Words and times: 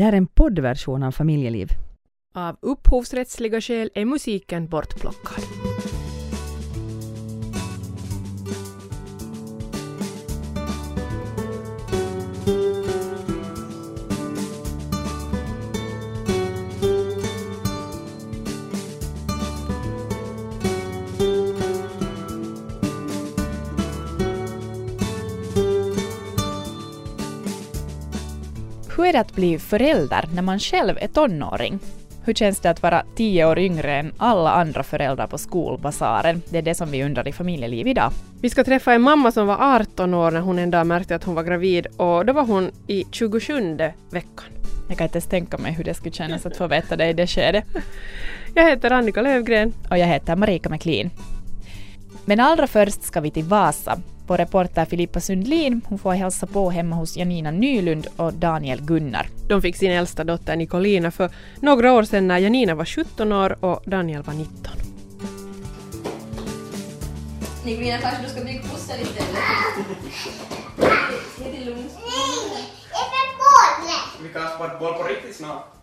Det 0.00 0.04
här 0.04 0.12
är 0.12 0.16
en 0.16 0.26
poddversion 0.26 1.02
av 1.02 1.12
Familjeliv. 1.12 1.68
Av 2.34 2.56
upphovsrättsliga 2.62 3.60
skäl 3.60 3.90
är 3.94 4.04
musiken 4.04 4.68
bortplockad. 4.68 5.44
Är 29.10 29.12
det 29.12 29.20
att 29.20 29.34
bli 29.34 29.58
förälder 29.58 30.24
när 30.34 30.42
man 30.42 30.58
själv 30.58 30.98
är 31.00 31.08
tonåring? 31.08 31.78
Hur 32.24 32.34
känns 32.34 32.60
det 32.60 32.70
att 32.70 32.82
vara 32.82 33.04
tio 33.16 33.44
år 33.44 33.58
yngre 33.58 33.94
än 33.94 34.12
alla 34.16 34.50
andra 34.50 34.82
föräldrar 34.82 35.26
på 35.26 35.38
skolbasaren? 35.38 36.42
Det 36.48 36.58
är 36.58 36.62
det 36.62 36.74
som 36.74 36.90
vi 36.90 37.04
undrar 37.04 37.28
i 37.28 37.32
familjeliv 37.32 37.86
idag. 37.86 38.12
Vi 38.40 38.50
ska 38.50 38.64
träffa 38.64 38.92
en 38.92 39.02
mamma 39.02 39.32
som 39.32 39.46
var 39.46 39.74
18 39.76 40.14
år 40.14 40.30
när 40.30 40.40
hon 40.40 40.58
en 40.58 40.70
dag 40.70 40.86
märkte 40.86 41.14
att 41.14 41.24
hon 41.24 41.34
var 41.34 41.42
gravid 41.42 41.86
och 41.86 42.26
då 42.26 42.32
var 42.32 42.44
hon 42.44 42.70
i 42.86 43.04
27 43.10 43.76
veckan. 44.10 44.44
Jag 44.88 44.98
kan 44.98 45.04
inte 45.04 45.16
ens 45.16 45.26
tänka 45.26 45.58
mig 45.58 45.72
hur 45.72 45.84
det 45.84 45.94
skulle 45.94 46.12
kännas 46.12 46.46
att 46.46 46.56
få 46.56 46.66
veta 46.66 46.96
det 46.96 47.08
i 47.08 47.12
det 47.12 47.26
skedet. 47.26 47.64
Jag 48.54 48.70
heter 48.70 48.90
Annika 48.90 49.22
Lövgren. 49.22 49.72
Och 49.90 49.98
jag 49.98 50.06
heter 50.06 50.36
Marika 50.36 50.68
McLean. 50.68 51.10
Men 52.24 52.40
allra 52.40 52.66
först 52.66 53.02
ska 53.02 53.20
vi 53.20 53.30
till 53.30 53.44
Vasa. 53.44 53.98
Vår 54.30 54.38
reporter 54.38 54.84
Filippa 54.84 55.20
Sundlin 55.20 55.80
hon 55.88 55.98
får 55.98 56.12
hälsa 56.12 56.46
på 56.46 56.70
hemma 56.70 56.96
hos 56.96 57.16
Janina 57.16 57.50
Nylund 57.50 58.06
och 58.16 58.32
Daniel 58.32 58.80
Gunnar. 58.82 59.28
De 59.48 59.62
fick 59.62 59.76
sin 59.76 59.90
äldsta 59.90 60.24
dotter 60.24 60.56
Nicolina 60.56 61.10
för 61.10 61.30
några 61.60 61.92
år 61.92 62.02
sedan 62.02 62.28
när 62.28 62.38
Janina 62.38 62.74
var 62.74 62.84
17 62.84 63.32
år 63.32 63.64
och 63.64 63.82
Daniel 63.86 64.22
var 64.22 64.34
19. 64.34 64.54
Nicolina, 67.64 67.98
kanske 67.98 68.22
du 68.22 68.28
ska 68.28 68.44
bygga 68.44 68.62
pussel 68.62 69.00
istället? 69.00 69.38
Se 71.38 71.44
till 71.44 71.66
lugnt. 71.66 71.98
Vi 74.22 74.28
kan 74.28 74.48
spela 74.48 74.78
boll 74.78 74.94
på 74.94 75.02
riktigt 75.02 75.36
snart. 75.36 75.79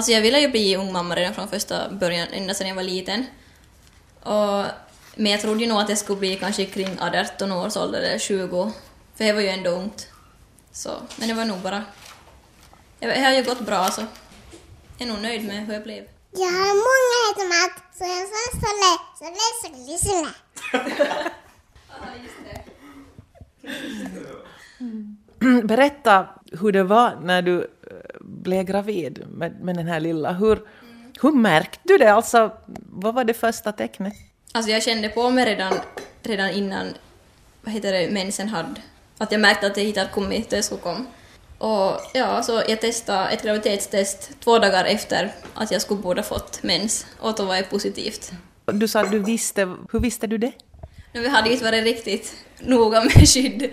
Alltså 0.00 0.12
jag 0.12 0.20
ville 0.22 0.40
ju 0.40 0.48
bli 0.48 0.76
ung 0.76 0.92
mamma 0.92 1.16
redan 1.16 1.34
från 1.34 1.48
första 1.48 1.90
början, 1.90 2.28
ända 2.32 2.54
sedan 2.54 2.68
jag 2.68 2.74
var 2.74 2.82
liten. 2.82 3.26
Och, 4.22 4.64
men 5.14 5.32
jag 5.32 5.40
trodde 5.40 5.60
ju 5.60 5.66
nog 5.68 5.78
att 5.80 5.88
jag 5.88 5.98
skulle 5.98 6.18
bli 6.18 6.36
kanske 6.36 6.64
kring 6.64 6.98
18 7.00 7.52
års 7.52 7.76
ålder 7.76 7.98
eller 8.00 8.18
20, 8.18 8.72
för 9.16 9.24
det 9.24 9.32
var 9.32 9.40
ju 9.40 9.48
ändå 9.48 9.70
ungt. 9.70 10.08
Så, 10.72 10.90
men 11.16 11.28
det 11.28 11.34
var 11.34 11.44
nog 11.44 11.58
bara... 11.58 11.84
Jag- 13.00 13.10
Det 13.14 13.20
har 13.20 13.32
ju 13.32 13.42
gått 13.42 13.60
bra 13.60 13.88
så. 13.90 14.00
Jag 14.98 15.08
är 15.08 15.12
nog 15.12 15.22
nöjd 15.22 15.44
med 15.44 15.66
hur 15.66 15.74
jag 15.74 15.82
blev. 15.82 16.04
Jag 16.32 16.46
har 16.46 16.74
många 16.88 17.16
heter 17.26 17.46
så 17.98 18.04
jag 18.04 18.28
sa 18.28 18.40
såle, 18.60 18.92
såle, 19.18 19.98
såle, 19.98 19.98
såle. 19.98 20.30
Berätta 25.64 26.28
hur 26.60 26.72
det 26.72 26.82
var 26.84 27.18
när 27.22 27.42
du 27.42 27.70
blev 28.30 28.64
gravid 28.64 29.24
med, 29.28 29.60
med 29.60 29.76
den 29.76 29.86
här 29.86 30.00
lilla. 30.00 30.32
Hur, 30.32 30.62
hur 31.22 31.32
märkte 31.32 31.80
du 31.82 31.98
det? 31.98 32.12
Alltså, 32.12 32.52
vad 32.90 33.14
var 33.14 33.24
det 33.24 33.34
första 33.34 33.72
tecknet? 33.72 34.12
Alltså 34.52 34.70
jag 34.70 34.82
kände 34.82 35.08
på 35.08 35.30
mig 35.30 35.44
redan, 35.44 35.74
redan 36.22 36.50
innan 36.50 36.86
vad 37.62 37.74
heter 37.74 37.92
det, 37.92 38.10
mensen 38.10 38.48
hade. 38.48 38.80
Att 39.18 39.32
jag 39.32 39.40
märkte 39.40 39.66
att 39.66 39.74
det 39.74 39.80
hit 39.80 39.96
hade 39.96 40.10
kommit, 40.10 40.50
det 40.50 40.62
skulle 40.62 40.80
komma. 40.80 41.04
Och 41.58 42.00
ja, 42.14 42.42
så 42.42 42.62
jag 42.68 42.80
testade 42.80 43.28
ett 43.28 43.42
graviditetstest 43.42 44.30
två 44.40 44.58
dagar 44.58 44.84
efter 44.84 45.32
att 45.54 45.70
jag 45.70 45.82
skulle 45.82 46.00
borde 46.00 46.22
fått 46.22 46.62
mens 46.62 47.06
och 47.18 47.34
då 47.34 47.44
var 47.44 47.54
jag 47.54 47.70
positivt. 47.70 48.32
Du 48.64 48.88
sa 48.88 49.00
att 49.00 49.10
du 49.10 49.18
visste, 49.18 49.76
hur 49.92 50.00
visste 50.00 50.26
du 50.26 50.38
det? 50.38 50.52
Men 51.12 51.22
vi 51.22 51.28
hade 51.28 51.48
ju 51.48 51.52
inte 51.52 51.64
varit 51.64 51.84
riktigt 51.84 52.34
noga 52.60 53.00
med 53.00 53.28
skydd 53.28 53.70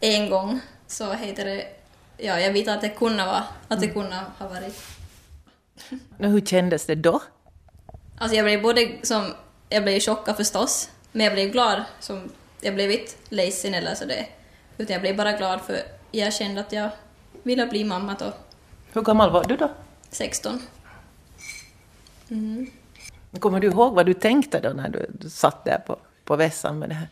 en 0.00 0.30
gång, 0.30 0.60
så 0.86 1.12
heter 1.12 1.44
det, 1.44 1.64
ja 2.22 2.40
jag 2.40 2.52
vet 2.52 2.68
att 2.68 2.80
det 2.80 2.88
kunde 2.88 3.24
vara, 3.24 3.44
att 3.68 3.80
det 3.80 3.88
kunde 3.88 4.16
ha 4.38 4.48
varit. 4.48 4.74
Nå, 6.18 6.28
Hur 6.28 6.40
kändes 6.40 6.86
det 6.86 6.94
då? 6.94 7.22
Alltså 8.18 8.36
jag 8.36 8.44
blev 8.44 8.62
både 8.62 8.88
som, 9.02 9.34
jag 9.68 9.82
blev 9.82 10.00
chockad 10.00 10.36
förstås, 10.36 10.90
men 11.12 11.24
jag 11.24 11.34
blev 11.34 11.50
glad 11.50 11.84
som, 12.00 12.30
jag 12.60 12.74
blev 12.74 12.90
inte 12.90 13.12
ledsen 13.28 13.74
eller 13.74 13.94
så 13.94 14.04
det. 14.04 14.26
Utan 14.78 14.92
jag 14.92 15.00
blev 15.00 15.16
bara 15.16 15.32
glad 15.32 15.60
för 15.60 15.76
jag 16.10 16.34
kände 16.34 16.60
att 16.60 16.72
jag 16.72 16.90
ville 17.42 17.66
bli 17.66 17.84
mamma 17.84 18.16
då, 18.18 18.32
Hur 18.92 19.02
gammal 19.02 19.30
var 19.30 19.44
du 19.44 19.56
då? 19.56 19.70
16. 20.10 20.62
Kommer 23.38 23.60
du 23.60 23.66
ihåg 23.66 23.94
vad 23.94 24.06
du 24.06 24.14
tänkte 24.14 24.60
då 24.60 24.68
när 24.68 24.88
du, 24.88 25.06
du 25.18 25.30
satt 25.30 25.64
där 25.64 25.78
på, 25.78 25.98
på 26.24 26.36
vässan 26.36 26.78
med 26.78 26.88
det 26.88 26.94
här 26.94 27.08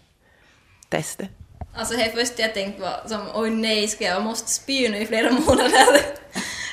testet? 0.88 1.28
Alltså 1.78 1.94
det 1.96 2.12
första 2.14 2.42
jag 2.42 2.54
tänkte 2.54 2.82
var 2.82 3.02
som 3.08 3.20
oj 3.34 3.50
nej, 3.50 3.88
ska 3.88 4.04
jag 4.04 4.22
måste 4.22 4.50
spy 4.50 4.88
nu 4.88 4.98
i 4.98 5.06
flera 5.06 5.30
månader? 5.46 6.00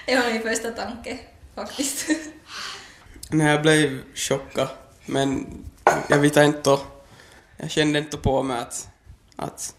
Det 0.06 0.16
var 0.16 0.32
min 0.34 0.42
första 0.42 0.72
tanke 0.72 1.18
faktiskt. 1.56 2.06
Nej, 3.30 3.48
jag 3.48 3.62
blev 3.62 4.02
chockad. 4.16 4.68
Men 5.06 5.48
jag 6.10 6.18
vet 6.18 6.38
inte. 6.38 6.78
Jag 7.58 7.72
kände 7.72 8.00
inte 8.00 8.18
på 8.18 8.44
mig 8.44 8.58
att, 8.60 8.88
att, 9.36 9.76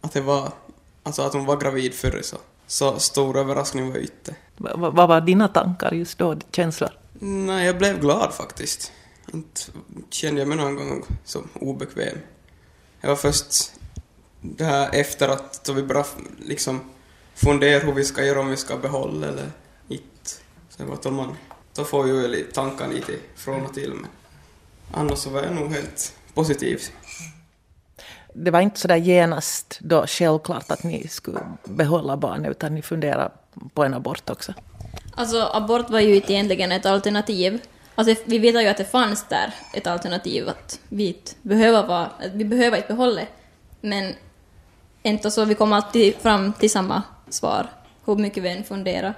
att 0.00 0.12
det 0.12 0.20
var, 0.20 0.52
alltså 1.02 1.22
att 1.22 1.32
hon 1.32 1.44
var 1.44 1.56
gravid 1.56 1.94
förr 1.94 2.20
så. 2.22 2.36
Så 2.66 2.98
stor 2.98 3.38
överraskning 3.38 3.92
var. 3.92 4.00
Va- 4.56 4.76
va- 4.76 4.90
Vad 4.90 5.08
var 5.08 5.20
dina 5.20 5.48
tankar 5.48 5.92
just 5.94 6.18
då, 6.18 6.36
känslor? 6.52 6.90
Nej, 7.20 7.66
jag 7.66 7.78
blev 7.78 8.00
glad 8.00 8.34
faktiskt. 8.34 8.92
Inte 9.34 9.60
kände 10.10 10.40
jag 10.40 10.48
mig 10.48 10.56
någon 10.56 10.74
gång 10.76 11.04
så 11.24 11.42
obekväm. 11.54 12.18
Jag 13.00 13.08
var 13.08 13.16
först 13.16 13.72
det 14.42 14.64
här 14.64 14.88
efter 14.92 15.28
att 15.28 15.64
då 15.64 15.72
vi 15.72 15.82
började 15.82 16.08
liksom 16.38 16.80
fundera 17.34 17.78
hur 17.78 17.92
vi 17.92 18.04
ska 18.04 18.24
göra 18.24 18.40
om 18.40 18.50
vi 18.50 18.56
ska 18.56 18.76
behålla 18.76 19.26
eller 19.28 19.50
inte. 19.88 20.30
Så 20.68 20.82
det 20.82 20.84
var 20.84 20.98
då 21.02 21.10
man, 21.10 21.36
då 21.74 21.84
får 21.84 22.06
ju 22.06 22.28
lite 22.28 22.52
tankar 22.52 22.88
lite 22.88 23.12
från 23.36 23.66
och 23.66 23.74
till 23.74 23.94
men 23.94 24.06
annars 24.92 25.18
så 25.18 25.30
var 25.30 25.42
jag 25.42 25.54
nog 25.54 25.72
helt 25.72 26.14
positiv. 26.34 26.80
Det 28.34 28.50
var 28.50 28.60
inte 28.60 28.80
så 28.80 28.88
där 28.88 28.96
genast 28.96 29.78
då 29.80 30.06
självklart 30.06 30.70
att 30.70 30.82
ni 30.82 31.08
skulle 31.08 31.40
behålla 31.64 32.16
barnet 32.16 32.50
utan 32.50 32.74
ni 32.74 32.82
funderade 32.82 33.30
på 33.74 33.84
en 33.84 33.94
abort 33.94 34.30
också. 34.30 34.54
Alltså 35.14 35.50
abort 35.52 35.90
var 35.90 36.00
ju 36.00 36.14
inte 36.14 36.32
egentligen 36.32 36.72
ett 36.72 36.86
alternativ. 36.86 37.60
Alltså 37.94 38.14
vi 38.24 38.38
vet 38.38 38.62
ju 38.62 38.68
att 38.68 38.76
det 38.76 38.84
fanns 38.84 39.26
där 39.28 39.54
ett 39.74 39.86
alternativ 39.86 40.48
att 40.48 40.80
vi 40.88 41.06
inte 41.06 41.32
behöver 41.42 41.86
vara, 41.86 42.04
att 42.04 42.32
vi 42.32 42.44
behöver 42.44 42.76
inte 42.76 42.88
behålla. 42.88 43.22
Men 43.80 44.14
inte 45.02 45.30
så, 45.30 45.44
vi 45.44 45.54
kom 45.54 45.72
alltid 45.72 46.14
fram 46.16 46.52
till 46.52 46.70
samma 46.70 47.02
svar, 47.28 47.66
hur 48.04 48.16
mycket 48.16 48.42
vi 48.42 48.48
än 48.48 48.64
funderar. 48.64 49.14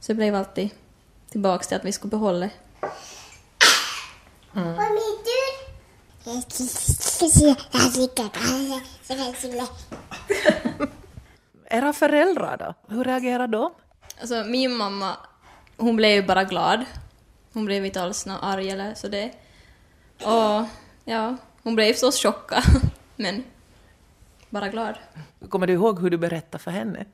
Så 0.00 0.12
det 0.12 0.16
blev 0.16 0.34
alltid 0.34 0.70
tillbaks 1.30 1.68
till 1.68 1.76
att 1.76 1.84
vi 1.84 1.92
skulle 1.92 2.10
behålla 2.10 2.50
såle. 9.40 9.66
Era 11.70 11.92
föräldrar 11.92 12.56
då? 12.56 12.94
Hur 12.94 13.04
reagerade 13.04 13.56
de? 13.56 13.72
Alltså 14.20 14.44
min 14.44 14.76
mamma, 14.76 15.16
hon 15.76 15.96
blev 15.96 16.10
ju 16.10 16.22
bara 16.22 16.44
glad. 16.44 16.84
Hon 17.52 17.64
blev 17.64 17.86
inte 17.86 18.02
alls 18.02 18.26
arg 18.26 18.70
eller 18.70 18.94
så 18.94 19.08
det. 19.08 19.32
Och 20.16 20.66
ja, 21.04 21.36
hon 21.62 21.74
blev 21.74 21.94
så 21.94 22.12
chockad. 22.12 22.62
Men 23.16 23.44
bara 24.50 24.68
glad. 24.68 24.94
Kommer 25.48 25.66
du 25.66 25.72
ihåg 25.72 26.00
hur 26.00 26.10
du 26.10 26.16
berättade 26.16 26.64
för 26.64 26.70
henne? 26.70 27.04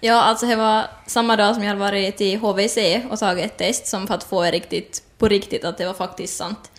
Ja, 0.00 0.22
alltså 0.22 0.46
det 0.46 0.56
var 0.56 0.84
samma 1.06 1.36
dag 1.36 1.54
som 1.54 1.62
jag 1.62 1.68
hade 1.68 1.80
varit 1.80 2.16
till 2.16 2.38
HVC 2.38 2.78
och 3.10 3.18
tagit 3.18 3.44
ett 3.44 3.56
test 3.56 3.86
som 3.86 4.06
för 4.06 4.14
att 4.14 4.24
få 4.24 4.42
riktigt, 4.42 5.02
på 5.18 5.28
riktigt 5.28 5.64
att 5.64 5.78
det 5.78 5.86
var 5.86 5.94
faktiskt 5.94 6.36
sant. 6.36 6.70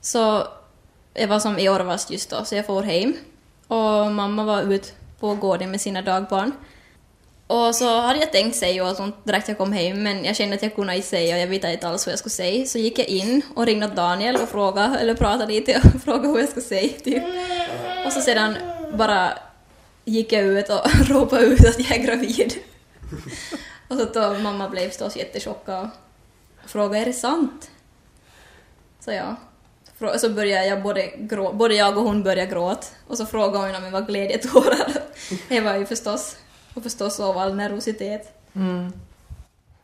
Så 0.00 0.46
jag 1.14 1.28
var 1.28 1.38
som 1.38 1.58
i 1.58 1.68
Orvast 1.68 2.10
just 2.10 2.30
då, 2.30 2.44
så 2.44 2.54
jag 2.54 2.66
får 2.66 2.82
hem. 2.82 3.14
Och 3.66 4.12
mamma 4.12 4.44
var 4.44 4.62
ute 4.62 4.88
på 5.20 5.34
gården 5.34 5.70
med 5.70 5.80
sina 5.80 6.02
dagbarn. 6.02 6.52
Och 7.46 7.74
så 7.74 8.00
hade 8.00 8.18
jag 8.18 8.32
tänkt 8.32 8.56
säga 8.56 8.84
och 8.84 8.96
sånt 8.96 9.24
direkt 9.24 9.48
jag 9.48 9.58
kom 9.58 9.72
hem, 9.72 10.02
men 10.02 10.24
jag 10.24 10.36
kände 10.36 10.56
att 10.56 10.62
jag 10.62 10.74
kunde 10.74 10.96
inte 10.96 11.08
säga 11.08 11.34
och 11.34 11.40
jag 11.40 11.46
visste 11.46 11.68
inte 11.68 11.88
alls 11.88 12.06
vad 12.06 12.12
jag 12.12 12.18
skulle 12.18 12.30
säga. 12.30 12.66
Så 12.66 12.78
gick 12.78 12.98
jag 12.98 13.06
in 13.08 13.42
och 13.56 13.66
ringde 13.66 13.86
Daniel 13.86 14.36
och 14.36 14.48
frågade, 14.48 14.98
eller 14.98 15.14
pratade 15.14 15.52
lite 15.52 15.76
och 15.76 16.02
frågade 16.04 16.28
hur 16.28 16.38
jag 16.38 16.48
skulle 16.48 16.66
säga 16.66 16.88
typ. 17.04 17.22
Och 18.06 18.12
så 18.12 18.20
sedan 18.20 18.56
bara 18.96 19.38
gick 20.04 20.32
jag 20.32 20.42
ut 20.42 20.68
och 20.68 20.80
ropade 21.08 21.42
ut 21.42 21.66
att 21.66 21.80
jag 21.80 21.98
är 21.98 22.02
gravid. 22.02 22.54
Och 23.88 23.96
så 23.96 24.04
då 24.04 24.38
mamma 24.38 24.68
blev 24.68 24.88
förstås 24.88 25.16
jättechockad 25.16 25.90
och 26.64 26.70
frågade 26.70 26.98
är 26.98 27.06
det 27.06 27.12
sant? 27.12 27.70
Så 29.00 29.12
ja. 29.12 29.36
Så 30.18 30.30
började 30.30 30.66
jag 30.66 30.82
både, 30.82 31.06
grå, 31.16 31.52
både 31.52 31.74
jag 31.74 31.98
och 31.98 32.04
hon 32.04 32.22
började 32.22 32.50
gråta 32.50 32.86
och 33.06 33.16
så 33.16 33.26
frågade 33.26 33.66
hon 33.66 33.74
om 33.74 33.82
det 33.82 33.90
var 33.90 34.00
glädjetårar. 34.00 34.92
Det 35.48 35.60
var 35.64 35.74
ju 35.74 35.86
förstås, 35.86 36.36
och 36.74 36.82
förstås 36.82 37.20
av 37.20 37.38
all 37.38 37.54
nervositet. 37.54 38.38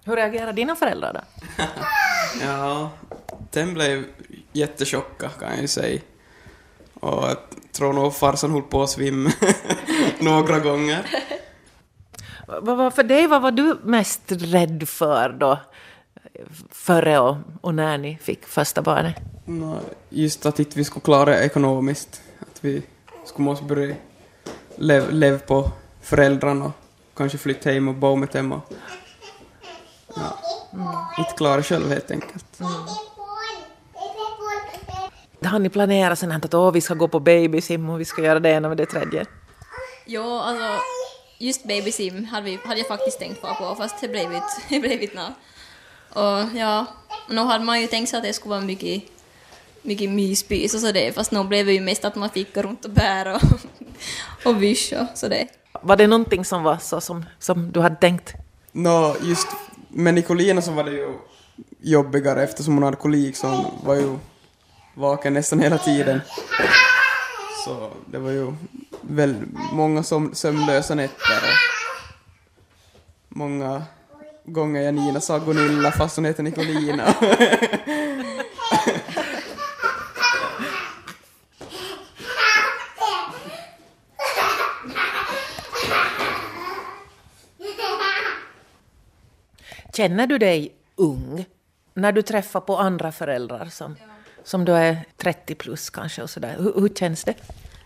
Hur 0.04 0.16
reagerar 0.16 0.52
dina 0.52 0.76
föräldrar 0.76 1.12
då? 1.12 1.20
Ja, 2.42 2.90
den 3.50 3.74
blev 3.74 4.04
jättetjocka 4.52 5.28
kan 5.28 5.50
jag 5.50 5.60
ju 5.60 5.68
säga. 5.68 6.00
Och 7.00 7.28
jag 7.28 7.36
tror 7.72 7.92
nog 7.92 8.14
farsan 8.14 8.50
höll 8.50 8.62
på 8.62 8.82
att 8.82 8.90
svimma 8.90 9.32
några 10.18 10.58
gånger. 10.58 11.06
Vad 12.46 12.76
var 12.76 12.90
för 12.90 13.02
dig, 13.02 13.26
vad 13.26 13.42
var 13.42 13.50
du 13.50 13.78
mest 13.82 14.22
rädd 14.28 14.88
för 14.88 15.36
då? 15.40 15.58
Före 16.70 17.18
och, 17.18 17.36
och 17.60 17.74
när 17.74 17.98
ni 17.98 18.18
fick 18.22 18.46
första 18.46 18.82
barnet? 18.82 19.14
Just 20.08 20.46
att 20.46 20.58
inte 20.58 20.78
vi 20.78 20.84
skulle 20.84 21.04
klara 21.04 21.24
det 21.24 21.44
ekonomiskt. 21.44 22.22
Att 22.38 22.64
vi 22.64 22.82
skulle 23.24 23.44
måste 23.44 23.64
börja 23.64 23.94
leva 24.76 25.06
lev 25.10 25.38
på 25.38 25.70
föräldrarna 26.00 26.72
kanske 27.16 27.38
flytta 27.38 27.70
hem 27.70 27.88
och 27.88 27.94
bo 27.94 28.16
med 28.16 28.28
dem 28.28 28.52
och 28.52 28.72
ja, 30.16 30.38
inte 31.18 31.32
klara 31.36 31.62
själv 31.62 31.88
helt 31.88 32.10
enkelt. 32.10 32.60
Har 35.44 35.58
ni 35.58 35.68
planerat 35.68 36.18
sånt 36.18 36.32
här 36.32 36.44
att 36.44 36.54
åh, 36.54 36.72
vi 36.72 36.80
ska 36.80 36.94
gå 36.94 37.08
på 37.08 37.20
babysim 37.20 37.90
och 37.90 38.00
vi 38.00 38.04
ska 38.04 38.22
göra 38.22 38.40
det 38.40 38.50
ena 38.50 38.68
med 38.68 38.76
det 38.76 38.86
tredje? 38.86 39.26
Ja, 40.06 40.42
alltså 40.42 40.82
just 41.38 41.64
babysim 41.64 42.24
hade, 42.24 42.44
vi, 42.44 42.58
hade 42.64 42.80
jag 42.80 42.88
faktiskt 42.88 43.18
tänkt 43.18 43.40
på, 43.40 43.54
på 43.54 43.74
fast 43.74 44.00
det 44.00 44.08
blev 44.08 44.32
inte, 44.32 44.46
det 44.68 44.80
blev 44.80 45.02
inte 45.02 45.16
nå. 45.16 45.26
Och 46.22 46.56
ja, 46.56 46.86
nu 47.28 47.40
hade 47.40 47.64
man 47.64 47.80
ju 47.80 47.86
tänkt 47.86 48.08
sig 48.08 48.16
att 48.16 48.22
det 48.22 48.32
skulle 48.32 48.50
vara 48.50 48.60
mycket, 48.60 49.02
mycket 49.82 50.10
myspys 50.10 50.74
och 50.74 50.80
så 50.80 50.92
det, 50.92 51.12
fast 51.12 51.32
nu 51.32 51.44
blev 51.44 51.66
det 51.66 51.72
ju 51.72 51.80
mest 51.80 52.04
att 52.04 52.16
man 52.16 52.30
fick 52.30 52.54
gå 52.54 52.62
runt 52.62 52.84
och 52.84 52.90
bära 52.90 53.36
och, 53.36 53.42
och 54.44 54.62
vysch 54.62 54.92
och 55.00 55.18
så 55.18 55.28
det. 55.28 55.48
Var 55.82 55.96
det 55.96 56.06
någonting 56.06 56.44
som 56.44 56.62
var 56.62 56.76
så 56.76 57.00
som, 57.00 57.24
som 57.38 57.72
du 57.72 57.80
hade 57.80 57.96
tänkt? 57.96 58.34
Nå, 58.72 59.16
just 59.22 59.48
med 59.88 60.14
Nicolina 60.14 60.62
så 60.62 60.72
var 60.72 60.84
det 60.84 60.90
ju 60.90 61.12
jobbigare 61.80 62.42
eftersom 62.42 62.74
hon 62.74 62.82
hade 62.82 62.96
kolik 62.96 63.36
så 63.36 63.46
hon 63.46 63.64
var 63.84 63.94
ju 63.94 64.18
vaken 64.98 65.34
nästan 65.34 65.60
hela 65.60 65.78
tiden. 65.78 66.20
Så 67.64 67.90
det 68.06 68.18
var 68.18 68.30
ju 68.30 68.52
väl 69.00 69.36
många 69.72 70.02
som, 70.02 70.34
sömnlösa 70.34 70.94
nätter 70.94 71.36
och 71.36 73.36
många 73.36 73.82
gånger 74.44 74.82
Janina 74.82 75.20
sa 75.20 75.38
Gunilla 75.38 75.92
fast 75.92 76.16
hon 76.16 76.24
heter 76.24 76.42
Nicolina. 76.42 77.14
Känner 89.92 90.26
du 90.26 90.38
dig 90.38 90.74
ung 90.96 91.44
när 91.94 92.12
du 92.12 92.22
träffar 92.22 92.60
på 92.60 92.76
andra 92.76 93.12
föräldrar 93.12 93.66
som, 93.66 93.96
som 94.44 94.64
då 94.64 94.72
är 94.72 95.04
30 95.16 95.54
plus 95.54 95.90
kanske 95.90 96.22
och 96.22 96.30
sådär? 96.30 96.56
Hur, 96.58 96.80
hur 96.80 96.88
känns 96.88 97.24
det? 97.24 97.34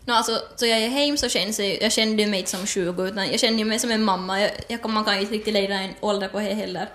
No, 0.04 0.12
alltså, 0.12 0.38
så 0.56 0.66
jag 0.66 0.78
är 0.78 0.88
hem 0.88 1.16
så 1.16 1.28
känns 1.28 1.56
det, 1.56 1.78
jag 1.81 1.93
kände 1.93 2.26
mig 2.26 2.38
inte 2.38 2.50
som 2.50 2.66
20 2.66 3.06
utan 3.06 3.31
jag 3.31 3.40
kände 3.40 3.64
mig 3.64 3.78
som 3.78 3.90
en 3.90 4.04
mamma. 4.04 4.40
Jag, 4.40 4.50
jag, 4.69 4.90
man 4.90 5.04
kan 5.04 5.14
ju 5.14 5.20
inte 5.20 5.34
riktigt 5.34 5.54
lägga 5.54 5.75
en 5.75 5.94
ålder 6.00 6.28
på 6.28 6.38
det 6.38 6.54
heller. 6.54 6.88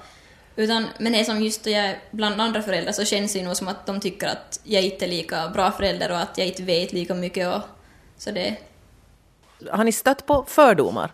Utan, 0.56 0.86
men 1.00 1.14
det 1.14 1.26
som 1.26 1.42
just 1.42 1.64
då 1.64 1.70
jag 1.70 1.86
är 1.86 2.00
bland 2.12 2.42
andra 2.42 2.62
föräldrar 2.62 2.92
så 2.92 3.06
känns 3.06 3.34
det 3.34 3.44
nog 3.44 3.58
som 3.58 3.68
att 3.68 3.86
de 3.86 4.00
tycker 4.00 4.28
att 4.28 4.60
jag 4.64 4.84
inte 4.84 5.06
är 5.06 5.10
lika 5.10 5.50
bra 5.50 5.72
förälder 5.72 6.12
och 6.12 6.20
att 6.20 6.38
jag 6.38 6.48
inte 6.48 6.64
vet 6.64 6.94
lika 6.94 7.14
mycket 7.14 7.56
och 7.56 7.62
så 8.18 8.32
det. 8.32 8.58
Har 9.72 9.84
ni 9.84 9.92
stött 9.92 10.26
på 10.26 10.46
fördomar 10.48 11.12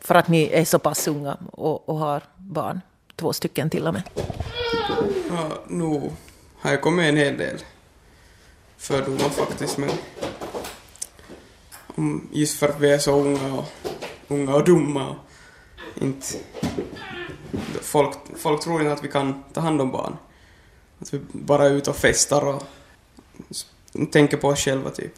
för 0.00 0.14
att 0.14 0.28
ni 0.28 0.50
är 0.52 0.64
så 0.64 0.78
pass 0.78 1.08
unga 1.08 1.36
och, 1.52 1.88
och 1.88 1.96
har 1.96 2.22
barn? 2.36 2.80
Två 3.16 3.32
stycken 3.32 3.70
till 3.70 3.86
och 3.86 3.94
med. 3.94 4.02
Ja, 5.30 5.48
nu 5.68 6.10
har 6.60 6.70
jag 6.70 6.80
kommit 6.80 7.08
en 7.08 7.16
hel 7.16 7.36
del 7.36 7.58
fördomar 8.76 9.28
faktiskt 9.28 9.78
men 9.78 9.90
om, 11.86 12.28
just 12.32 12.58
för 12.58 12.68
att 12.68 12.80
vi 12.80 12.90
är 12.90 12.98
så 12.98 13.12
unga 13.12 13.54
och, 13.54 13.64
unga 14.28 14.54
och 14.54 14.64
dumma 14.64 15.08
och 15.08 15.16
inte 16.02 16.26
folk, 17.80 18.14
folk 18.36 18.62
tror 18.62 18.80
inte 18.80 18.92
att 18.92 19.04
vi 19.04 19.08
kan 19.08 19.42
ta 19.52 19.60
hand 19.60 19.80
om 19.80 19.90
barn. 19.90 20.16
Att 20.98 21.14
vi 21.14 21.20
bara 21.32 21.66
är 21.66 21.70
ute 21.70 21.90
och 21.90 21.96
festar 21.96 22.46
och 22.46 22.62
tänker 24.12 24.36
på 24.36 24.48
oss 24.48 24.60
själva 24.60 24.90
typ. 24.90 25.14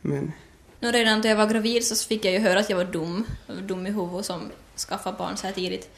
Men 0.00 0.32
No, 0.80 0.86
redan 0.86 1.22
då 1.22 1.28
jag 1.28 1.36
var 1.36 1.46
gravid 1.46 1.86
så 1.86 2.06
fick 2.08 2.24
jag 2.24 2.32
ju 2.32 2.38
höra 2.38 2.60
att 2.60 2.70
jag 2.70 2.76
var 2.76 2.84
dum. 2.84 3.26
Dum 3.62 3.86
i 3.86 3.90
huvudet 3.90 4.26
som 4.26 4.50
skaffade 4.76 5.18
barn 5.18 5.36
så 5.36 5.46
här 5.46 5.54
tidigt. 5.54 5.90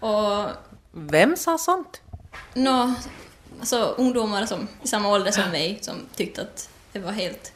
Och 0.00 0.50
Vem 0.98 1.36
sa 1.36 1.58
sånt? 1.58 2.00
No, 2.54 2.94
alltså 3.60 3.94
ungdomar 3.98 4.46
som, 4.46 4.68
i 4.82 4.88
samma 4.88 5.08
ålder 5.08 5.30
som 5.30 5.50
mig 5.50 5.78
som 5.82 6.06
tyckte 6.16 6.42
att 6.42 6.68
det 6.92 6.98
var 6.98 7.12
helt... 7.12 7.52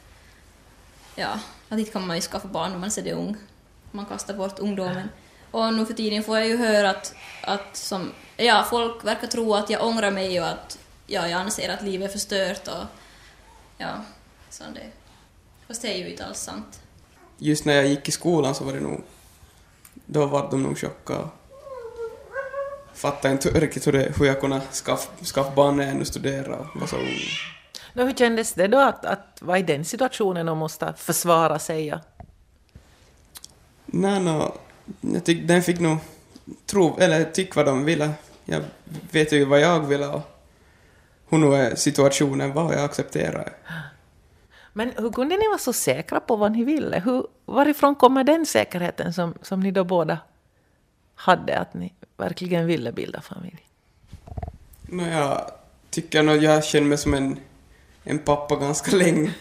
Ja, 1.15 1.39
att 1.69 1.79
inte 1.79 1.91
kan 1.91 2.07
man 2.07 2.17
ju 2.17 2.21
skaffa 2.21 2.47
barn 2.47 2.71
när 2.71 2.79
man 2.79 2.89
är 2.89 3.13
ung. 3.13 3.37
Man 3.91 4.05
kastar 4.05 4.33
bort 4.33 4.59
ungdomen. 4.59 5.09
Och 5.51 5.73
nu 5.73 5.85
för 5.85 5.93
tiden 5.93 6.23
får 6.23 6.37
jag 6.37 6.47
ju 6.47 6.57
höra 6.57 6.89
att, 6.89 7.15
att 7.43 7.75
som, 7.75 8.11
ja, 8.37 8.65
folk 8.69 9.05
verkar 9.05 9.27
tro 9.27 9.53
att 9.53 9.69
jag 9.69 9.85
ångrar 9.85 10.11
mig 10.11 10.41
och 10.41 10.47
att 10.47 10.79
ja, 11.07 11.27
jag 11.27 11.41
anser 11.41 11.69
att 11.69 11.83
livet 11.83 12.09
är 12.09 12.11
förstört 12.11 12.67
och 12.67 12.85
ja, 13.77 13.89
så 14.49 14.63
det. 14.73 14.91
Fast 15.67 15.81
det 15.81 15.93
är 15.93 15.97
ju 15.97 16.09
inte 16.09 16.25
alls 16.25 16.39
sant. 16.39 16.81
just 17.37 17.65
när 17.65 17.73
jag 17.73 17.87
gick 17.87 18.07
i 18.07 18.11
skolan 18.11 18.55
så 18.55 18.63
var 18.63 18.73
det 18.73 18.79
nog... 18.79 19.03
Då 20.05 20.25
var 20.25 20.51
de 20.51 20.63
nog 20.63 20.77
chockade 20.77 21.27
och 23.03 23.11
fattade 23.11 23.31
inte 23.31 23.49
riktigt 23.49 23.87
hur, 23.87 23.91
det, 23.91 24.11
hur 24.19 24.25
jag 24.25 24.39
kunde 24.41 24.61
skaffa, 24.61 25.25
skaffa 25.25 25.51
barn 25.55 25.77
när 25.77 25.83
jag 25.83 25.91
ännu 25.95 26.05
studerade 26.05 26.55
och 26.57 26.79
var 26.79 26.87
så 26.87 26.95
ung. 26.95 27.19
Hur 27.93 28.13
kändes 28.13 28.53
det 28.53 28.67
då 28.67 28.79
att, 28.79 29.05
att 29.05 29.37
vara 29.41 29.57
i 29.59 29.63
den 29.63 29.85
situationen 29.85 30.49
och 30.49 30.57
måste 30.57 30.93
försvara 30.97 31.59
sig? 31.59 31.93
och- 31.93 31.99
Nej, 33.85 34.19
no, 34.19 34.55
jag 35.01 35.23
tyck, 35.25 35.47
den 35.47 35.61
fick 35.63 35.79
nog 35.79 35.97
tro, 36.65 36.97
eller 36.99 37.23
tycka 37.23 37.51
vad 37.55 37.65
de 37.65 37.85
ville. 37.85 38.11
Jag 38.45 38.61
vet 39.11 39.31
ju 39.31 39.45
vad 39.45 39.59
jag 39.59 39.79
ville 39.79 40.07
och 40.07 40.21
hur 41.29 41.37
nu 41.37 41.75
situationen 41.75 42.53
var, 42.53 42.73
jag 42.73 42.83
accepterar. 42.83 43.53
Men 44.73 44.91
hur 44.97 45.11
kunde 45.11 45.37
ni 45.37 45.47
vara 45.47 45.57
så 45.57 45.73
säkra 45.73 46.19
på 46.19 46.35
vad 46.35 46.51
ni 46.51 46.63
ville? 46.63 46.99
Hur, 47.05 47.27
varifrån 47.45 47.95
kommer 47.95 48.23
den 48.23 48.45
säkerheten 48.45 49.13
som, 49.13 49.33
som 49.41 49.59
ni 49.59 49.71
då 49.71 49.83
båda 49.83 50.17
hade, 51.15 51.59
att 51.59 51.73
ni 51.73 51.93
verkligen 52.21 52.67
ville 52.67 52.91
bilda 52.91 53.21
familj? 53.21 53.59
No, 54.81 55.07
jag 55.07 55.51
tycker 55.89 56.23
nog 56.23 56.43
jag 56.43 56.63
känner 56.63 56.87
mig 56.87 56.97
som 56.97 57.13
en, 57.13 57.39
en 58.03 58.19
pappa 58.19 58.55
ganska 58.55 58.95
länge. 58.95 59.33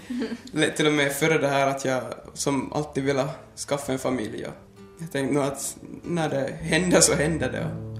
Till 0.76 0.86
och 0.86 0.92
med 0.92 1.12
före 1.12 1.38
det 1.38 1.48
här 1.48 1.66
att 1.66 1.84
jag 1.84 2.02
som 2.34 2.72
alltid 2.72 3.04
ville 3.04 3.28
skaffa 3.68 3.92
en 3.92 3.98
familj. 3.98 4.46
Jag 5.00 5.12
tänkte 5.12 5.34
nog 5.34 5.44
att 5.44 5.76
när 6.02 6.28
det 6.28 6.52
händer 6.60 7.00
så 7.00 7.14
händer 7.14 7.52
det. 7.52 7.90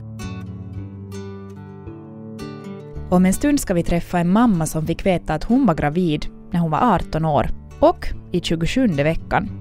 Om 3.11 3.27
en 3.27 3.35
stund 3.35 3.61
ska 3.61 3.75
vi 3.75 3.83
träffa 3.83 4.19
en 4.19 4.33
mamma 4.33 4.67
som 4.67 4.87
fick 4.87 5.07
veta 5.07 5.35
att 5.35 5.45
hon 5.45 5.67
var 5.67 5.75
gravid 5.75 6.27
när 6.51 6.61
hon 6.61 6.71
var 6.71 6.95
18 6.95 7.25
år 7.25 7.51
och 7.81 8.07
i 8.33 8.41
27 8.41 8.87
veckan. 8.87 9.60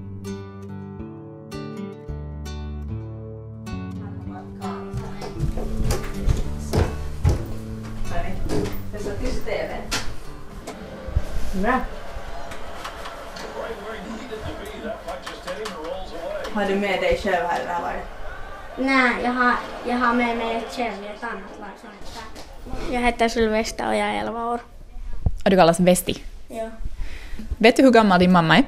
Har 16.52 16.64
du 16.68 16.74
med 16.74 17.00
dig 17.00 17.20
själv 17.22 17.46
här 17.46 17.60
eller? 17.60 18.04
Nej, 18.78 19.12
jag 19.24 19.32
har, 19.32 19.54
jag 19.88 19.96
har 19.96 20.14
med 20.14 20.36
mig 20.36 20.56
ett 20.56 20.76
själv 20.76 21.04
i 21.04 21.06
ett 21.06 21.22
annat 21.22 21.60
lag 21.60 21.68
som 21.80 21.90
heter... 21.90 22.94
Jag 22.94 23.00
heter 23.00 23.28
Sylvester 23.28 23.88
och 23.88 23.94
jag 23.94 24.08
är 24.08 24.20
11 24.20 24.46
år. 24.46 24.60
Och 25.44 25.50
du 25.50 25.56
kallas 25.56 25.80
Vesti. 25.80 26.22
Ja. 26.48 26.70
Vet 27.58 27.76
du 27.76 27.82
hur 27.82 27.90
gammal 27.90 28.20
din 28.20 28.32
mamma 28.32 28.56
är? 28.56 28.64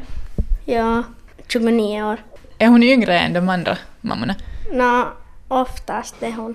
Ja, 0.64 1.02
29 1.48 2.02
år. 2.02 2.16
Är 2.58 2.68
hon 2.68 2.82
yngre 2.82 3.18
än 3.18 3.32
de 3.32 3.48
andra 3.48 3.78
mammorna? 4.00 4.34
Nå, 4.72 5.08
oftast 5.48 6.22
är 6.22 6.32
hon. 6.32 6.54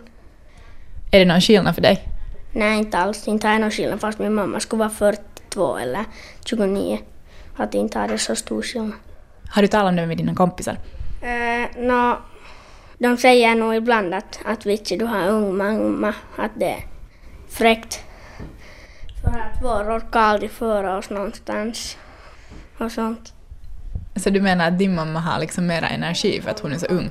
Är 1.11 1.19
det 1.19 1.25
någon 1.25 1.41
skillnad 1.41 1.75
för 1.75 1.81
dig? 1.81 2.03
Nej, 2.51 2.79
inte 2.79 2.97
alls. 2.97 3.27
Inte 3.27 3.47
jag 3.47 3.61
någon 3.61 3.71
skillnad 3.71 4.01
fast 4.01 4.19
min 4.19 4.33
mamma 4.33 4.59
skulle 4.59 4.79
vara 4.79 4.89
42 5.57 5.77
eller 5.77 6.05
29. 6.45 6.99
Att 7.55 7.73
inte 7.73 7.99
har 7.99 8.07
det 8.07 8.17
så 8.17 8.35
stor 8.35 8.61
skillnad. 8.61 8.93
Har 9.49 9.61
du 9.61 9.67
talat 9.67 9.95
det 9.95 10.05
med 10.07 10.17
dina 10.17 10.35
kompisar? 10.35 10.77
Uh, 11.23 11.83
Nå, 11.83 12.17
De 12.97 13.17
säger 13.17 13.55
nog 13.55 13.75
ibland 13.75 14.13
att, 14.13 14.39
att 14.45 14.65
vitsi 14.65 14.97
du 14.97 15.05
har 15.05 15.27
ung 15.27 15.57
mamma, 15.57 16.13
att 16.35 16.51
det 16.55 16.69
är 16.69 16.85
fräckt. 17.49 18.03
För 19.23 19.39
att 19.39 19.61
vår 19.63 19.97
orkar 19.97 20.19
aldrig 20.19 20.51
föra 20.51 20.97
oss 20.97 21.09
någonstans 21.09 21.97
och 22.77 22.91
sånt. 22.91 23.33
Så 24.15 24.29
du 24.29 24.41
menar 24.41 24.67
att 24.67 24.79
din 24.79 24.95
mamma 24.95 25.19
har 25.19 25.39
liksom 25.39 25.67
mera 25.67 25.87
energi 25.87 26.41
för 26.41 26.51
att 26.51 26.59
hon 26.59 26.71
är 26.71 26.77
så 26.77 26.85
ung? 26.85 27.09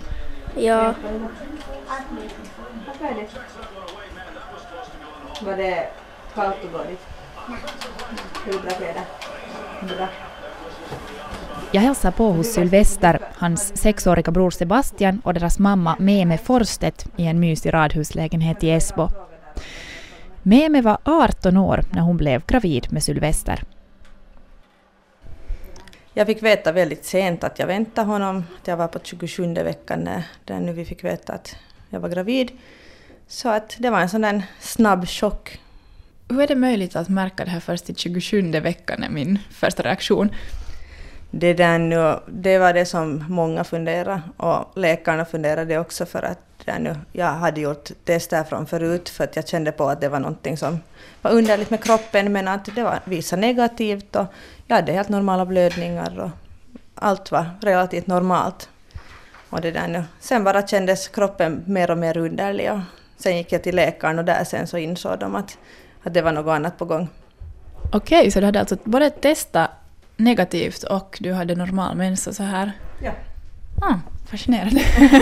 Ja, 0.56 0.94
Var 5.42 5.56
det 5.56 5.88
kallt 6.34 6.64
och 6.64 6.70
dåligt? 6.78 7.15
Jag 11.72 11.80
hälsar 11.80 12.10
på 12.10 12.32
hos 12.32 12.46
Sylvester, 12.46 13.20
hans 13.34 13.76
sexåriga 13.76 14.32
bror 14.32 14.50
Sebastian 14.50 15.20
och 15.24 15.34
deras 15.34 15.58
mamma 15.58 15.96
Meme 15.98 16.38
Forstedt 16.38 17.06
i 17.16 17.26
en 17.26 17.40
mysig 17.40 17.72
radhuslägenhet 17.72 18.64
i 18.64 18.70
Esbo. 18.70 19.08
Meme 20.42 20.82
var 20.82 20.98
18 21.04 21.56
år 21.56 21.84
när 21.92 22.00
hon 22.00 22.16
blev 22.16 22.46
gravid 22.46 22.92
med 22.92 23.02
Sylvester. 23.02 23.62
Jag 26.12 26.26
fick 26.26 26.42
veta 26.42 26.72
väldigt 26.72 27.04
sent 27.04 27.44
att 27.44 27.58
jag 27.58 27.66
väntade 27.66 28.06
honom. 28.06 28.44
Jag 28.64 28.76
var 28.76 28.88
på 28.88 28.98
27 29.02 29.54
veckan 29.54 30.08
när 30.46 30.72
vi 30.72 30.84
fick 30.84 31.04
veta 31.04 31.32
att 31.32 31.56
jag 31.90 32.00
var 32.00 32.08
gravid. 32.08 32.50
Så 33.26 33.48
att 33.48 33.76
det 33.78 33.90
var 33.90 34.00
en 34.00 34.08
sån 34.08 34.20
där 34.20 34.42
snabb 34.60 35.08
chock. 35.08 35.60
Hur 36.28 36.40
är 36.40 36.47
det 36.47 36.54
möjligt 36.54 36.97
att 36.97 37.09
märka 37.09 37.45
det 37.45 37.50
här 37.50 37.61
först 37.61 37.90
i 37.90 37.95
27 37.95 38.50
veckan 38.50 39.02
är 39.02 39.11
min 39.11 39.38
första 39.50 39.83
reaktion. 39.83 40.30
Det, 41.30 41.54
där 41.54 41.78
nu, 41.78 42.18
det 42.26 42.59
var 42.59 42.73
det 42.73 42.87
som 42.87 43.25
många 43.28 43.64
funderade 43.64 44.23
och 44.37 44.78
läkarna 44.78 45.25
funderade 45.25 45.78
också 45.78 46.06
för 46.06 46.23
att 46.23 46.38
där 46.64 46.78
nu, 46.78 46.97
jag 47.12 47.26
hade 47.26 47.61
gjort 47.61 47.90
tester 48.04 48.45
från 48.45 48.66
förut 48.66 49.09
för 49.09 49.25
att 49.25 49.37
jag 49.37 49.49
kände 49.49 49.73
på 49.73 49.88
att 49.88 50.00
det 50.00 50.09
var 50.09 50.21
någonting 50.21 50.56
som 50.56 50.80
var 51.23 51.30
underligt 51.30 51.71
med 51.71 51.85
kroppen 51.85 52.33
men 52.33 52.49
att 52.49 52.64
det 52.75 52.83
var, 52.83 53.00
visade 53.04 53.42
negativt 53.42 54.16
och 54.16 54.26
jag 54.66 54.76
hade 54.76 54.92
helt 54.92 55.09
normala 55.09 55.47
blödningar 55.47 56.18
och 56.18 56.30
allt 56.95 57.30
var 57.30 57.50
relativt 57.61 58.06
normalt. 58.06 58.68
Och 59.50 59.61
det 59.61 59.71
där 59.71 59.88
nu. 59.88 60.04
Sen 60.21 60.45
bara 60.45 60.66
kändes 60.66 61.09
kroppen 61.09 61.64
mer 61.66 61.90
och 61.90 61.99
mer 61.99 62.16
underlig 62.16 62.73
och 62.73 62.80
sen 63.16 63.37
gick 63.37 63.52
jag 63.52 63.62
till 63.62 63.76
läkaren 63.76 64.18
och 64.18 64.25
där 64.25 64.45
sen 64.45 64.66
så 64.66 64.78
insåg 64.78 65.18
de 65.18 65.35
att, 65.35 65.59
att 66.06 66.14
det 66.14 66.22
var 66.22 66.32
något 66.32 66.52
annat 66.52 66.78
på 66.78 66.84
gång. 66.84 67.08
Okej, 67.92 68.30
så 68.30 68.40
du 68.40 68.46
hade 68.46 68.60
alltså 68.60 68.76
både 68.84 69.10
testat 69.10 69.70
negativt 70.16 70.82
och 70.82 71.18
du 71.20 71.32
hade 71.32 71.54
normal 71.54 71.96
mens 71.96 72.26
och 72.26 72.34
så 72.34 72.42
här? 72.42 72.72
Ja. 73.02 73.12
Ah, 73.82 73.94
fascinerande. 74.30 74.82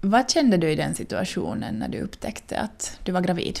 Vad 0.00 0.30
kände 0.30 0.56
du 0.56 0.70
i 0.70 0.74
den 0.74 0.94
situationen 0.94 1.74
när 1.74 1.88
du 1.88 2.00
upptäckte 2.00 2.58
att 2.58 2.98
du 3.02 3.12
var 3.12 3.20
gravid? 3.20 3.58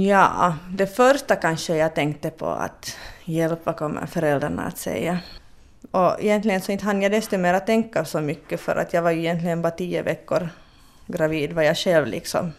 Ja, 0.00 0.56
det 0.70 0.86
första 0.86 1.36
kanske 1.36 1.76
jag 1.76 1.94
tänkte 1.94 2.30
på 2.30 2.46
att 2.46 2.96
hjälp, 3.24 3.60
vad 3.64 3.76
kommer 3.76 4.06
föräldrarna 4.06 4.62
att 4.62 4.78
säga? 4.78 5.18
Och 5.90 6.20
egentligen 6.20 6.60
så 6.60 6.72
inte 6.72 6.84
hann 6.84 7.02
jag 7.02 7.12
desto 7.12 7.38
mer 7.38 7.54
att 7.54 7.66
tänka 7.66 8.04
så 8.04 8.20
mycket 8.20 8.60
för 8.60 8.76
att 8.76 8.92
jag 8.92 9.02
var 9.02 9.10
ju 9.10 9.18
egentligen 9.18 9.62
bara 9.62 9.70
tio 9.70 10.02
veckor 10.02 10.48
gravid 11.06 11.52
vad 11.52 11.64
jag 11.64 11.76
själv 11.76 12.06
liksom 12.06 12.52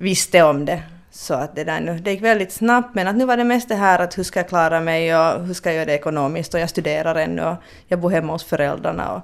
visste 0.00 0.42
om 0.42 0.64
det. 0.64 0.82
Så 1.10 1.34
att 1.34 1.56
det 1.56 1.64
där 1.64 1.80
nu, 1.80 1.98
det 1.98 2.10
gick 2.10 2.22
väldigt 2.22 2.52
snabbt 2.52 2.94
men 2.94 3.08
att 3.08 3.16
nu 3.16 3.24
var 3.24 3.36
det 3.36 3.44
mest 3.44 3.68
det 3.68 3.74
här 3.74 3.98
att 3.98 4.18
hur 4.18 4.22
ska 4.22 4.38
jag 4.38 4.48
klara 4.48 4.80
mig 4.80 5.16
och 5.16 5.46
hur 5.46 5.54
ska 5.54 5.68
jag 5.68 5.74
göra 5.74 5.86
det 5.86 5.94
ekonomiskt 5.94 6.54
och 6.54 6.60
jag 6.60 6.70
studerar 6.70 7.14
ännu 7.14 7.42
och 7.42 7.56
jag 7.88 8.00
bor 8.00 8.10
hemma 8.10 8.32
hos 8.32 8.44
föräldrarna 8.44 9.12
och 9.12 9.20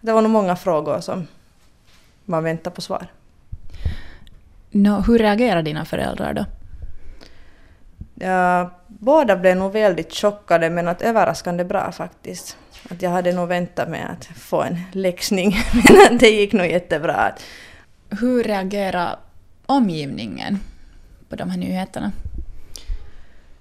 det 0.00 0.12
var 0.12 0.22
nog 0.22 0.30
många 0.30 0.56
frågor 0.56 1.00
som 1.00 1.26
man 2.24 2.44
väntar 2.44 2.70
på 2.70 2.80
svar. 2.80 3.06
Nå, 4.70 5.00
hur 5.00 5.18
reagerade 5.18 5.62
dina 5.62 5.84
föräldrar 5.84 6.34
då? 6.34 6.44
Ja, 8.14 8.70
båda 8.86 9.36
blev 9.36 9.56
nog 9.56 9.72
väldigt 9.72 10.14
chockade 10.14 10.70
men 10.70 10.88
att 10.88 11.02
överraskande 11.02 11.64
bra 11.64 11.92
faktiskt. 11.92 12.56
Att 12.90 13.02
jag 13.02 13.10
hade 13.10 13.32
nog 13.32 13.48
väntat 13.48 13.88
mig 13.88 14.02
att 14.02 14.24
få 14.24 14.62
en 14.62 14.80
läxning 14.92 15.56
men 16.08 16.18
det 16.18 16.30
gick 16.30 16.52
nog 16.52 16.66
jättebra. 16.66 17.32
Hur 18.10 18.44
reagerade 18.44 19.16
omgivningen 19.66 20.58
på 21.28 21.36
de 21.36 21.50
här 21.50 21.58
nyheterna? 21.58 22.12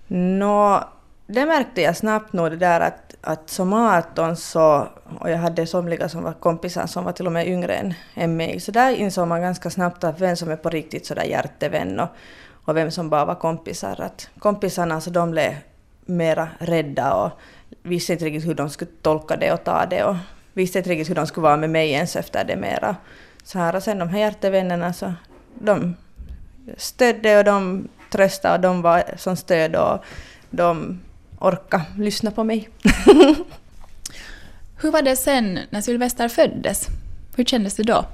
Nå, 0.08 0.84
det 1.28 1.46
märkte 1.46 1.82
jag 1.82 1.98
snabbt 1.98 2.34
nog 2.34 2.52
det 2.52 2.58
där 2.58 2.80
att, 2.80 3.16
att 3.22 3.50
som 3.50 3.74
18 3.74 4.36
så, 4.36 4.88
och 5.20 5.30
jag 5.30 5.38
hade 5.38 5.68
somliga 5.68 6.10
som 6.10 6.24
var 6.24 6.34
kompisar 6.34 6.88
som 6.88 7.04
var 7.04 7.12
till 7.12 7.26
och 7.26 7.32
med 7.32 7.48
yngre 7.48 7.76
än, 7.76 7.94
än 8.14 8.38
mig, 8.38 8.60
så 8.60 8.72
där 8.72 8.92
insåg 8.92 9.28
man 9.28 9.42
ganska 9.42 9.70
snabbt 9.70 10.04
att 10.04 10.22
vem 10.22 10.36
som 10.36 10.52
är 10.52 10.56
på 10.56 10.70
riktigt 10.70 11.06
sådär 11.06 11.24
hjärtevän 11.24 12.00
och, 12.00 12.10
och 12.66 12.78
vem 12.78 12.92
som 12.92 13.10
bara 13.10 13.26
var 13.26 13.36
kompisar. 13.36 14.02
Att 14.02 14.30
kompisarna 14.40 15.02
så 15.02 15.10
de 15.10 15.32
blev 15.32 15.56
mera 16.06 16.50
rädda 16.60 17.14
och 17.14 17.32
visste 17.84 18.14
inte 18.14 18.26
riktigt 18.26 18.50
hur 18.50 18.56
de 18.56 18.70
skulle 18.70 18.92
tolka 19.02 19.36
det 19.36 19.52
och 19.52 19.64
ta 19.64 19.86
det 19.86 20.04
och 20.04 20.16
visste 20.54 20.78
inte 20.78 20.90
riktigt 20.90 21.10
hur 21.10 21.16
de 21.16 21.28
skulle 21.28 21.44
vara 21.44 21.58
med 21.58 21.70
mig 21.70 21.92
ens 21.92 22.16
efter 22.16 22.44
det 22.44 22.56
mera. 22.56 22.96
Så 23.44 23.60
här 23.60 23.76
och 23.76 23.84
sen 23.84 24.00
de 24.00 24.10
här 24.10 24.20
hjärtevännerna 24.20 24.94
så 24.94 25.14
de 25.60 25.96
stödde 26.78 27.38
och 27.38 27.44
de 27.44 27.88
tröstade 28.12 28.56
och 28.56 28.62
de 28.62 28.82
var 28.82 29.04
som 29.18 29.36
stöd 29.36 29.76
och 29.76 30.04
de 30.50 31.00
orkade 31.40 31.86
lyssna 31.98 32.32
på 32.32 32.44
mig. 32.44 32.70
Hur 34.82 34.92
var 34.92 35.02
det 35.02 35.16
sen 35.16 35.60
när 35.70 35.82
Sylvester 35.82 36.28
föddes? 36.30 36.88
Hur 37.36 37.44
kändes 37.44 37.76
det 37.76 37.84
då? 37.84 38.06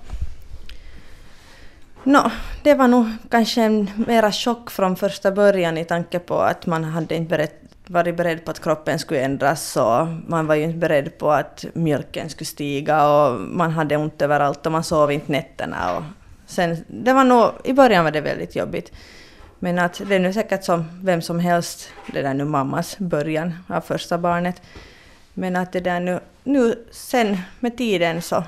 Nå, 2.04 2.32
det 2.64 2.74
var 2.74 2.88
nog 2.88 3.06
kanske 3.30 3.62
en 3.62 3.90
mera 4.08 4.32
chock 4.32 4.72
från 4.72 4.96
första 4.96 5.32
början 5.32 5.78
i 5.78 5.86
tanke 5.86 6.20
på 6.20 6.40
att 6.40 6.66
man 6.66 6.84
hade 6.84 7.16
inte 7.16 7.30
beredd, 7.30 7.50
varit 7.88 8.18
beredd 8.18 8.46
på 8.46 8.52
att 8.52 8.64
kroppen 8.64 9.00
skulle 9.00 9.22
ändras 9.22 9.78
och 9.78 10.08
man 10.28 10.48
var 10.48 10.56
ju 10.56 10.64
inte 10.64 10.78
beredd 10.78 11.18
på 11.18 11.32
att 11.32 11.66
mjölken 11.74 12.30
skulle 12.30 12.46
stiga 12.46 13.08
och 13.08 13.40
man 13.40 13.72
hade 13.72 13.98
ont 13.98 14.22
överallt 14.22 14.66
och 14.66 14.72
man 14.72 14.84
sov 14.84 15.12
inte 15.12 15.32
nätterna. 15.32 15.98
Och 15.98 16.04
sen, 16.52 16.86
det 16.88 17.14
var 17.14 17.24
nog, 17.24 17.52
I 17.64 17.74
början 17.74 18.04
var 18.04 18.12
det 18.12 18.22
väldigt 18.22 18.56
jobbigt. 18.56 18.92
Men 19.60 19.80
att 19.80 20.02
det 20.08 20.16
är 20.16 20.20
nu 20.20 20.34
säkert 20.34 20.64
som 20.64 20.86
vem 21.04 21.22
som 21.22 21.40
helst, 21.40 21.94
det 22.14 22.22
där 22.22 22.34
nu 22.34 22.46
mammas 22.46 22.98
början 23.00 23.54
av 23.68 23.82
första 23.82 24.18
barnet. 24.18 24.62
Men 25.34 25.56
att 25.56 25.72
det 25.72 25.80
där 25.80 26.00
nu, 26.00 26.20
nu 26.44 26.86
sen 26.92 27.38
med 27.60 27.78
tiden 27.78 28.22
så 28.22 28.44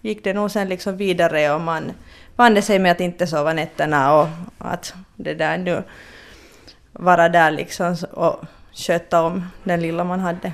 gick 0.00 0.24
det 0.24 0.32
nog 0.32 0.50
sen 0.50 0.68
liksom 0.68 0.96
vidare 0.96 1.54
och 1.54 1.60
man 1.60 1.92
vande 2.36 2.62
sig 2.62 2.78
med 2.78 2.92
att 2.92 3.00
inte 3.00 3.26
sova 3.26 3.52
nätterna 3.52 4.14
och 4.14 4.28
att 4.58 4.94
det 5.16 5.34
där 5.34 5.58
nu 5.58 5.82
vara 6.92 7.28
där 7.28 7.50
liksom 7.50 7.96
och 8.12 8.44
sköta 8.72 9.22
om 9.22 9.46
den 9.64 9.80
lilla 9.80 10.04
man 10.04 10.20
hade. 10.20 10.52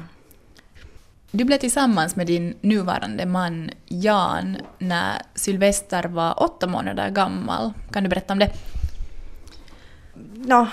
Du 1.36 1.44
blev 1.44 1.58
tillsammans 1.58 2.16
med 2.16 2.26
din 2.26 2.54
nuvarande 2.60 3.26
man 3.26 3.70
Jan 3.86 4.56
när 4.78 5.22
Sylvester 5.34 6.04
var 6.04 6.42
åtta 6.42 6.66
månader 6.66 7.10
gammal. 7.10 7.72
Kan 7.92 8.02
du 8.02 8.08
berätta 8.08 8.32
om 8.32 8.38
det? 8.38 8.50
No, 10.34 10.66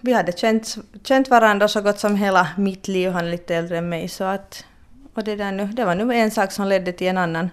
vi 0.00 0.12
hade 0.12 0.32
känt, 0.32 0.78
känt 1.04 1.28
varandra 1.28 1.68
så 1.68 1.80
gott 1.80 1.98
som 1.98 2.16
hela 2.16 2.48
mitt 2.56 2.88
liv. 2.88 3.10
Han 3.10 3.26
är 3.26 3.30
lite 3.30 3.56
äldre 3.56 3.78
än 3.78 3.88
mig 3.88 4.08
så 4.08 4.24
att... 4.24 4.64
Och 5.14 5.24
det, 5.24 5.36
där 5.36 5.52
nu, 5.52 5.66
det 5.66 5.84
var 5.84 5.94
nu 5.94 6.14
en 6.14 6.30
sak 6.30 6.52
som 6.52 6.66
ledde 6.66 6.92
till 6.92 7.06
en 7.06 7.18
annan. 7.18 7.50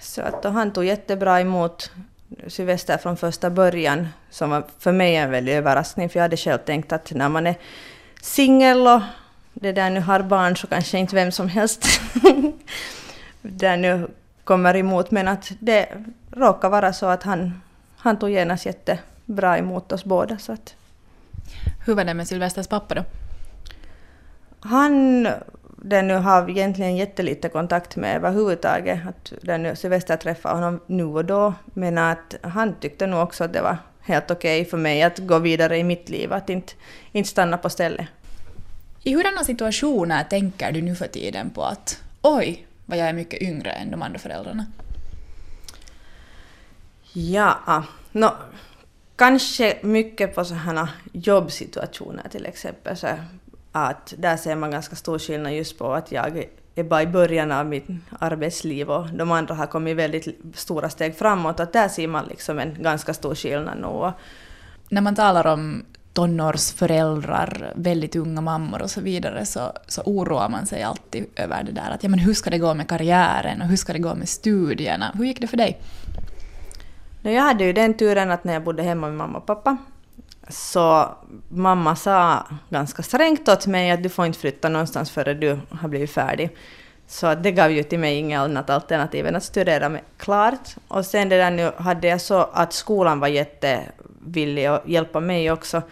Så 0.00 0.22
att 0.22 0.44
och 0.44 0.52
han 0.52 0.72
tog 0.72 0.84
jättebra 0.84 1.40
emot 1.40 1.90
Sylvester 2.46 2.98
från 2.98 3.16
första 3.16 3.50
början, 3.50 4.08
som 4.30 4.50
var 4.50 4.64
för 4.78 4.92
mig 4.92 5.16
en 5.16 5.30
väldig 5.30 5.52
överraskning, 5.52 6.08
för 6.08 6.18
jag 6.18 6.24
hade 6.24 6.36
själv 6.36 6.58
tänkt 6.58 6.92
att 6.92 7.10
när 7.10 7.28
man 7.28 7.46
är 7.46 7.54
singel 8.22 8.86
och 8.86 9.00
det 9.62 9.72
där 9.72 9.90
nu 9.90 10.00
har 10.00 10.22
barn 10.22 10.56
så 10.56 10.66
kanske 10.66 10.98
inte 10.98 11.14
vem 11.14 11.32
som 11.32 11.48
helst 11.48 11.86
där 13.42 13.76
nu 13.76 14.08
kommer 14.44 14.76
emot, 14.76 15.10
men 15.10 15.28
att 15.28 15.52
det 15.58 15.88
råkar 16.30 16.68
vara 16.68 16.92
så 16.92 17.06
att 17.06 17.22
han, 17.22 17.60
han 17.96 18.18
tog 18.18 18.30
genast 18.30 18.66
jättebra 18.66 19.58
emot 19.58 19.92
oss 19.92 20.04
båda. 20.04 20.38
Så 20.38 20.52
att 20.52 20.74
Hur 21.86 21.94
var 21.94 22.04
det 22.04 22.14
med 22.14 22.28
Sylvesters 22.28 22.66
pappa 22.66 22.94
då? 22.94 23.04
han 24.60 25.28
den 25.84 26.08
nu 26.08 26.14
har 26.14 26.50
egentligen 26.50 26.96
jättelite 26.96 27.48
kontakt 27.48 27.96
med 27.96 28.16
överhuvudtaget. 28.16 29.00
Att 29.08 29.32
den 29.42 29.62
nu 29.62 29.76
Sylvester 29.76 30.16
träffar 30.16 30.54
honom 30.54 30.80
nu 30.86 31.04
och 31.04 31.24
då, 31.24 31.54
men 31.64 31.98
att 31.98 32.34
han 32.42 32.74
tyckte 32.80 33.06
nog 33.06 33.22
också 33.22 33.44
att 33.44 33.52
det 33.52 33.62
var 33.62 33.76
helt 34.00 34.30
okej 34.30 34.60
okay 34.60 34.70
för 34.70 34.76
mig 34.76 35.02
att 35.02 35.18
gå 35.18 35.38
vidare 35.38 35.78
i 35.78 35.84
mitt 35.84 36.08
liv, 36.08 36.32
att 36.32 36.50
inte, 36.50 36.72
inte 37.12 37.28
stanna 37.28 37.58
på 37.58 37.70
stället. 37.70 38.06
I 39.04 39.14
hurdana 39.14 39.44
situationer 39.44 40.24
tänker 40.24 40.72
du 40.72 40.82
nu 40.82 40.94
för 40.94 41.06
tiden 41.06 41.50
på 41.50 41.64
att 41.64 42.02
oj, 42.22 42.66
vad 42.86 42.98
jag 42.98 43.08
är 43.08 43.12
mycket 43.12 43.42
yngre 43.42 43.70
än 43.70 43.90
de 43.90 44.02
andra 44.02 44.18
föräldrarna? 44.18 44.66
Ja, 47.12 47.84
no, 48.12 48.30
kanske 49.16 49.78
mycket 49.82 50.34
på 50.34 50.44
sådana 50.44 50.88
jobbsituationer 51.12 52.28
till 52.28 52.46
exempel. 52.46 52.96
Så 52.96 53.08
att 53.72 54.14
där 54.18 54.36
ser 54.36 54.56
man 54.56 54.70
ganska 54.70 54.96
stor 54.96 55.18
skillnad 55.18 55.52
just 55.52 55.78
på 55.78 55.92
att 55.92 56.12
jag 56.12 56.44
är 56.74 56.84
bara 56.84 57.02
i 57.02 57.06
början 57.06 57.52
av 57.52 57.66
mitt 57.66 57.86
arbetsliv 58.18 58.90
och 58.90 59.06
de 59.08 59.30
andra 59.30 59.54
har 59.54 59.66
kommit 59.66 59.96
väldigt 59.96 60.38
stora 60.54 60.90
steg 60.90 61.16
framåt. 61.16 61.60
Att 61.60 61.72
där 61.72 61.88
ser 61.88 62.06
man 62.06 62.26
liksom 62.26 62.58
en 62.58 62.82
ganska 62.82 63.14
stor 63.14 63.34
skillnad 63.34 63.78
nu. 63.80 63.86
Och 63.86 64.12
När 64.88 65.00
man 65.00 65.14
talar 65.14 65.46
om 65.46 65.84
tonårsföräldrar, 66.12 67.72
väldigt 67.76 68.16
unga 68.16 68.40
mammor 68.40 68.82
och 68.82 68.90
så 68.90 69.00
vidare, 69.00 69.46
så, 69.46 69.72
så 69.86 70.02
oroar 70.04 70.48
man 70.48 70.66
sig 70.66 70.82
alltid 70.82 71.26
över 71.36 71.62
det 71.62 71.72
där 71.72 71.90
att 71.90 72.02
ja, 72.02 72.08
men 72.08 72.18
hur 72.18 72.34
ska 72.34 72.50
det 72.50 72.58
gå 72.58 72.74
med 72.74 72.88
karriären 72.88 73.62
och 73.62 73.68
hur 73.68 73.76
ska 73.76 73.92
det 73.92 73.98
gå 73.98 74.14
med 74.14 74.28
studierna? 74.28 75.12
Hur 75.14 75.24
gick 75.24 75.40
det 75.40 75.46
för 75.46 75.56
dig? 75.56 75.80
Jag 77.22 77.42
hade 77.42 77.64
ju 77.64 77.72
den 77.72 77.94
turen 77.94 78.30
att 78.30 78.44
när 78.44 78.52
jag 78.52 78.64
bodde 78.64 78.82
hemma 78.82 79.06
med 79.06 79.16
mamma 79.16 79.38
och 79.38 79.46
pappa 79.46 79.76
så 80.48 81.08
mamma 81.48 81.96
sa 81.96 82.46
ganska 82.68 83.02
strängt 83.02 83.48
åt 83.48 83.66
mig 83.66 83.90
att 83.90 84.02
du 84.02 84.08
får 84.08 84.26
inte 84.26 84.38
flytta 84.38 84.68
någonstans 84.68 85.10
före 85.10 85.34
du 85.34 85.58
har 85.70 85.88
blivit 85.88 86.10
färdig. 86.10 86.56
Så 87.06 87.34
det 87.34 87.52
gav 87.52 87.70
ju 87.70 87.82
till 87.82 87.98
mig 87.98 88.16
inget 88.16 88.38
annat 88.38 88.70
alternativ 88.70 89.26
än 89.26 89.36
att 89.36 89.44
studera 89.44 89.88
med 89.88 90.00
klart. 90.16 90.76
Och 90.88 91.06
sen 91.06 91.28
det 91.28 91.36
där 91.36 91.50
nu 91.50 91.72
hade 91.76 92.08
jag 92.08 92.20
så 92.20 92.38
att 92.52 92.72
skolan 92.72 93.20
var 93.20 93.28
jätte 93.28 93.82
jättevillig 94.22 94.66
att 94.66 94.88
hjälpa 94.88 95.20
mig 95.20 95.52
också. 95.52 95.82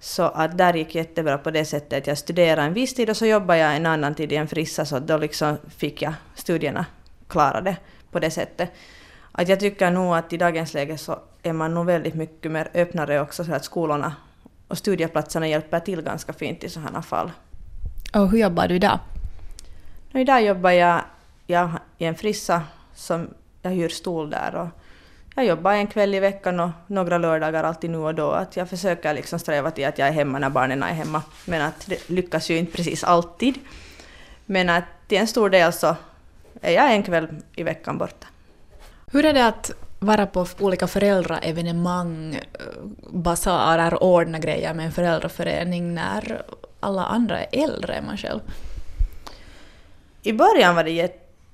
Så 0.00 0.22
att 0.22 0.58
där 0.58 0.74
gick 0.74 0.94
jättebra 0.94 1.38
på 1.38 1.50
det 1.50 1.64
sättet 1.64 1.98
att 1.98 2.06
jag 2.06 2.18
studerade 2.18 2.62
en 2.62 2.74
viss 2.74 2.94
tid 2.94 3.10
och 3.10 3.16
så 3.16 3.26
jobbade 3.26 3.58
jag 3.58 3.76
en 3.76 3.86
annan 3.86 4.14
tid 4.14 4.32
i 4.32 4.36
en 4.36 4.48
frissa 4.48 4.84
så 4.84 4.98
då 4.98 5.18
liksom 5.18 5.58
fick 5.76 6.02
jag 6.02 6.14
studierna 6.34 6.86
klarade 7.28 7.76
på 8.10 8.20
det 8.20 8.30
sättet. 8.30 8.72
Att 9.32 9.48
jag 9.48 9.60
tycker 9.60 9.90
nog 9.90 10.14
att 10.14 10.32
i 10.32 10.36
dagens 10.36 10.74
läge 10.74 10.98
så 10.98 11.18
är 11.42 11.52
man 11.52 11.74
nog 11.74 11.86
väldigt 11.86 12.14
mycket 12.14 12.50
mer 12.50 12.70
öppnare 12.74 13.20
också 13.20 13.44
så 13.44 13.54
att 13.54 13.64
skolorna 13.64 14.16
och 14.68 14.78
studieplatserna 14.78 15.48
hjälper 15.48 15.80
till 15.80 16.02
ganska 16.02 16.32
fint 16.32 16.64
i 16.64 16.68
sådana 16.68 17.02
fall. 17.02 17.30
Och 18.14 18.30
hur 18.30 18.38
jobbar 18.38 18.68
du 18.68 18.74
idag? 18.74 18.98
Och 20.12 20.20
idag 20.20 20.44
jobbar 20.44 20.70
jag, 20.70 21.02
jag 21.46 21.70
i 21.98 22.04
en 22.04 22.14
frissa 22.14 22.62
som 22.94 23.28
jag 23.62 23.70
hyr 23.70 23.88
stol 23.88 24.30
där 24.30 24.54
och 24.54 24.81
jag 25.34 25.44
jobbar 25.44 25.72
en 25.72 25.86
kväll 25.86 26.14
i 26.14 26.20
veckan 26.20 26.60
och 26.60 26.70
några 26.86 27.18
lördagar 27.18 27.64
alltid 27.64 27.90
nu 27.90 27.98
och 27.98 28.14
då. 28.14 28.30
Att 28.30 28.56
jag 28.56 28.68
försöker 28.68 29.14
liksom 29.14 29.38
sträva 29.38 29.70
till 29.70 29.86
att 29.86 29.98
jag 29.98 30.08
är 30.08 30.12
hemma 30.12 30.38
när 30.38 30.50
barnen 30.50 30.82
är 30.82 30.92
hemma. 30.92 31.22
Men 31.44 31.62
att 31.62 31.86
det 31.86 32.10
lyckas 32.10 32.50
ju 32.50 32.56
inte 32.56 32.72
precis 32.72 33.04
alltid. 33.04 33.58
Men 34.46 34.70
att 34.70 34.84
till 35.08 35.18
en 35.18 35.26
stor 35.26 35.50
del 35.50 35.72
så 35.72 35.96
är 36.60 36.72
jag 36.72 36.92
en 36.92 37.02
kväll 37.02 37.28
i 37.56 37.62
veckan 37.62 37.98
borta. 37.98 38.26
Hur 39.12 39.24
är 39.24 39.32
det 39.32 39.46
att 39.46 39.70
vara 39.98 40.26
på 40.26 40.46
olika 40.58 40.86
föräldraevenemang, 40.86 42.38
basarer, 43.10 44.02
ordna 44.02 44.38
grejer 44.38 44.74
med 44.74 44.86
en 44.86 44.92
föräldraförening 44.92 45.94
när 45.94 46.42
alla 46.80 47.04
andra 47.04 47.40
är 47.40 47.64
äldre 47.64 47.94
än 47.94 48.06
man 48.06 48.16
själv? 48.16 48.40
I 50.22 50.32
början 50.32 50.74
var 50.74 50.84
det 50.84 50.90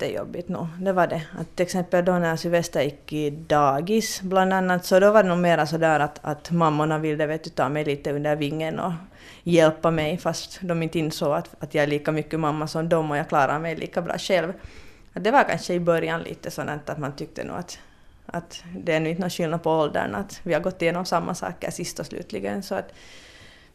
jättejobbigt 0.02 0.48
nog, 0.48 0.66
det 0.80 0.92
var 0.92 1.06
det. 1.06 1.22
Att 1.38 1.56
till 1.56 1.64
exempel 1.64 2.04
då 2.04 2.12
när 2.12 2.36
Sylvester 2.36 2.82
gick 2.82 3.12
i 3.12 3.30
dagis 3.30 4.20
bland 4.22 4.52
annat, 4.52 4.84
så 4.84 5.00
då 5.00 5.12
var 5.12 5.22
det 5.22 5.28
nog 5.28 5.38
mera 5.38 5.66
sådär 5.66 6.00
att, 6.00 6.18
att 6.22 6.50
mammorna 6.50 6.98
ville 6.98 7.26
vet 7.26 7.44
du, 7.44 7.50
ta 7.50 7.68
mig 7.68 7.84
lite 7.84 8.12
under 8.12 8.36
vingen 8.36 8.78
och 8.78 8.92
hjälpa 9.42 9.90
mig 9.90 10.18
fast 10.18 10.58
de 10.62 10.82
inte 10.82 10.98
insåg 10.98 11.32
att, 11.32 11.54
att 11.58 11.74
jag 11.74 11.82
är 11.82 11.86
lika 11.86 12.12
mycket 12.12 12.40
mamma 12.40 12.66
som 12.66 12.88
dem 12.88 13.10
och 13.10 13.16
jag 13.16 13.28
klarar 13.28 13.58
mig 13.58 13.76
lika 13.76 14.02
bra 14.02 14.18
själv. 14.18 14.52
Att 15.12 15.24
det 15.24 15.30
var 15.30 15.44
kanske 15.44 15.74
i 15.74 15.80
början 15.80 16.22
lite 16.22 16.50
sådant 16.50 16.90
att 16.90 16.98
man 16.98 17.12
tyckte 17.16 17.44
nog 17.44 17.56
att, 17.56 17.78
att 18.26 18.64
det 18.76 18.92
är 18.92 19.00
nu 19.00 19.10
inte 19.10 19.20
någon 19.20 19.30
skillnad 19.30 19.62
på 19.62 19.70
åldern, 19.70 20.14
att 20.14 20.40
vi 20.42 20.54
har 20.54 20.60
gått 20.60 20.82
igenom 20.82 21.04
samma 21.04 21.34
saker 21.34 21.70
sist 21.70 21.98
och 21.98 22.06
slutligen. 22.06 22.62
Så 22.62 22.74
att, 22.74 22.92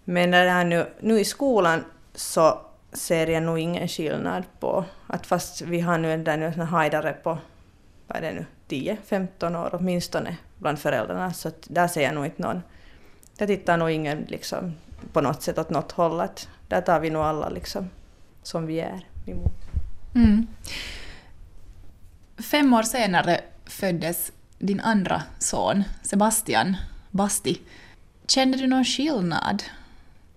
men 0.04 0.32
när 0.32 0.46
det 0.46 0.52
här 0.52 0.66
nu, 0.66 0.86
nu 1.00 1.20
i 1.20 1.26
skolan 1.26 1.84
så 2.16 2.60
ser 2.94 3.28
jag 3.28 3.44
nog 3.44 3.60
ingen 3.60 3.88
skillnad 3.88 4.44
på 4.60 4.86
att 5.08 5.26
fast 5.26 5.62
vi 5.62 5.80
har 5.80 5.98
nu 5.98 6.14
en 6.14 6.24
där 6.24 6.38
nu 6.38 6.46
en 6.46 6.62
hajdare 6.62 7.14
på, 7.14 7.38
vad 8.08 8.18
är 8.18 8.22
det 8.22 8.32
nu, 8.32 8.46
10-15 8.68 9.66
år 9.66 9.70
åtminstone 9.74 10.38
bland 10.58 10.80
föräldrarna 10.80 11.34
så 11.34 11.48
att 11.48 11.68
där 11.70 11.88
ser 11.88 12.02
jag 12.02 12.16
nog 12.16 12.26
inte 12.26 12.42
någon. 12.42 12.62
Jag 13.38 13.48
tittar 13.48 13.78
nog 13.78 13.92
ingen 13.92 14.26
liksom 14.28 14.74
på 15.14 15.22
något 15.22 15.42
sätt 15.42 15.58
åt 15.58 15.70
något 15.70 15.92
håll 15.92 16.22
att 16.22 16.50
där 16.68 16.82
tar 16.82 17.00
vi 17.00 17.10
nog 17.10 17.24
alla 17.24 17.50
liksom 17.50 17.90
som 18.44 18.66
vi 18.66 18.80
är 18.80 19.06
emot. 19.26 19.54
Mm. 20.16 20.48
Fem 22.38 22.74
år 22.74 22.84
senare 22.84 23.42
föddes 23.66 24.32
din 24.60 24.80
andra 24.80 25.24
son, 25.40 25.84
Sebastian 26.02 26.78
Basti. 27.12 27.62
Kände 28.28 28.58
du 28.58 28.68
någon 28.68 28.86
skillnad 28.86 29.64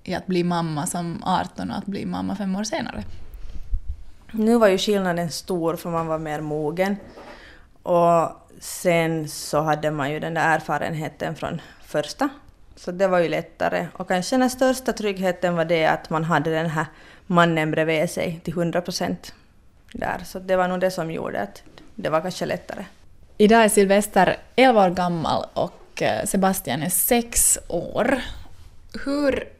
i 0.06 0.14
att 0.14 0.26
bli 0.26 0.44
mamma 0.44 0.86
som 0.86 1.22
18 1.24 1.70
och 1.70 1.76
att 1.76 1.86
bli 1.86 2.06
mamma 2.06 2.36
fem 2.36 2.56
år 2.56 2.64
senare? 2.64 3.04
Nu 4.32 4.58
var 4.58 4.68
ju 4.68 4.78
skillnaden 4.78 5.30
stor 5.30 5.76
för 5.76 5.90
man 5.90 6.06
var 6.06 6.18
mer 6.18 6.40
mogen. 6.40 6.96
Och 7.82 8.30
sen 8.60 9.28
så 9.28 9.60
hade 9.60 9.90
man 9.90 10.10
ju 10.10 10.20
den 10.20 10.34
där 10.34 10.54
erfarenheten 10.54 11.34
från 11.34 11.60
första. 11.82 12.28
Så 12.76 12.92
det 12.92 13.08
var 13.08 13.18
ju 13.18 13.28
lättare. 13.28 13.86
Och 13.92 14.08
kanske 14.08 14.36
den 14.36 14.50
största 14.50 14.92
tryggheten 14.92 15.56
var 15.56 15.64
det 15.64 15.86
att 15.86 16.10
man 16.10 16.24
hade 16.24 16.50
den 16.50 16.70
här 16.70 16.86
mannen 17.26 17.70
bredvid 17.70 18.10
sig 18.10 18.40
till 18.44 18.52
100 18.52 18.80
procent. 18.80 19.34
Där. 19.92 20.20
Så 20.24 20.38
det 20.38 20.56
var 20.56 20.68
nog 20.68 20.80
det 20.80 20.90
som 20.90 21.10
gjorde 21.10 21.40
att 21.40 21.62
det 21.94 22.08
var 22.08 22.20
kanske 22.20 22.46
lättare. 22.46 22.84
Idag 23.38 23.64
är 23.64 23.68
Sylvester 23.68 24.36
11 24.56 24.84
år 24.84 24.90
gammal 24.90 25.46
och 25.54 26.02
eh, 26.02 26.24
Sebastian 26.24 26.82
är 26.82 26.88
6 26.88 27.58
år. 27.68 28.20
Hur 29.04 29.55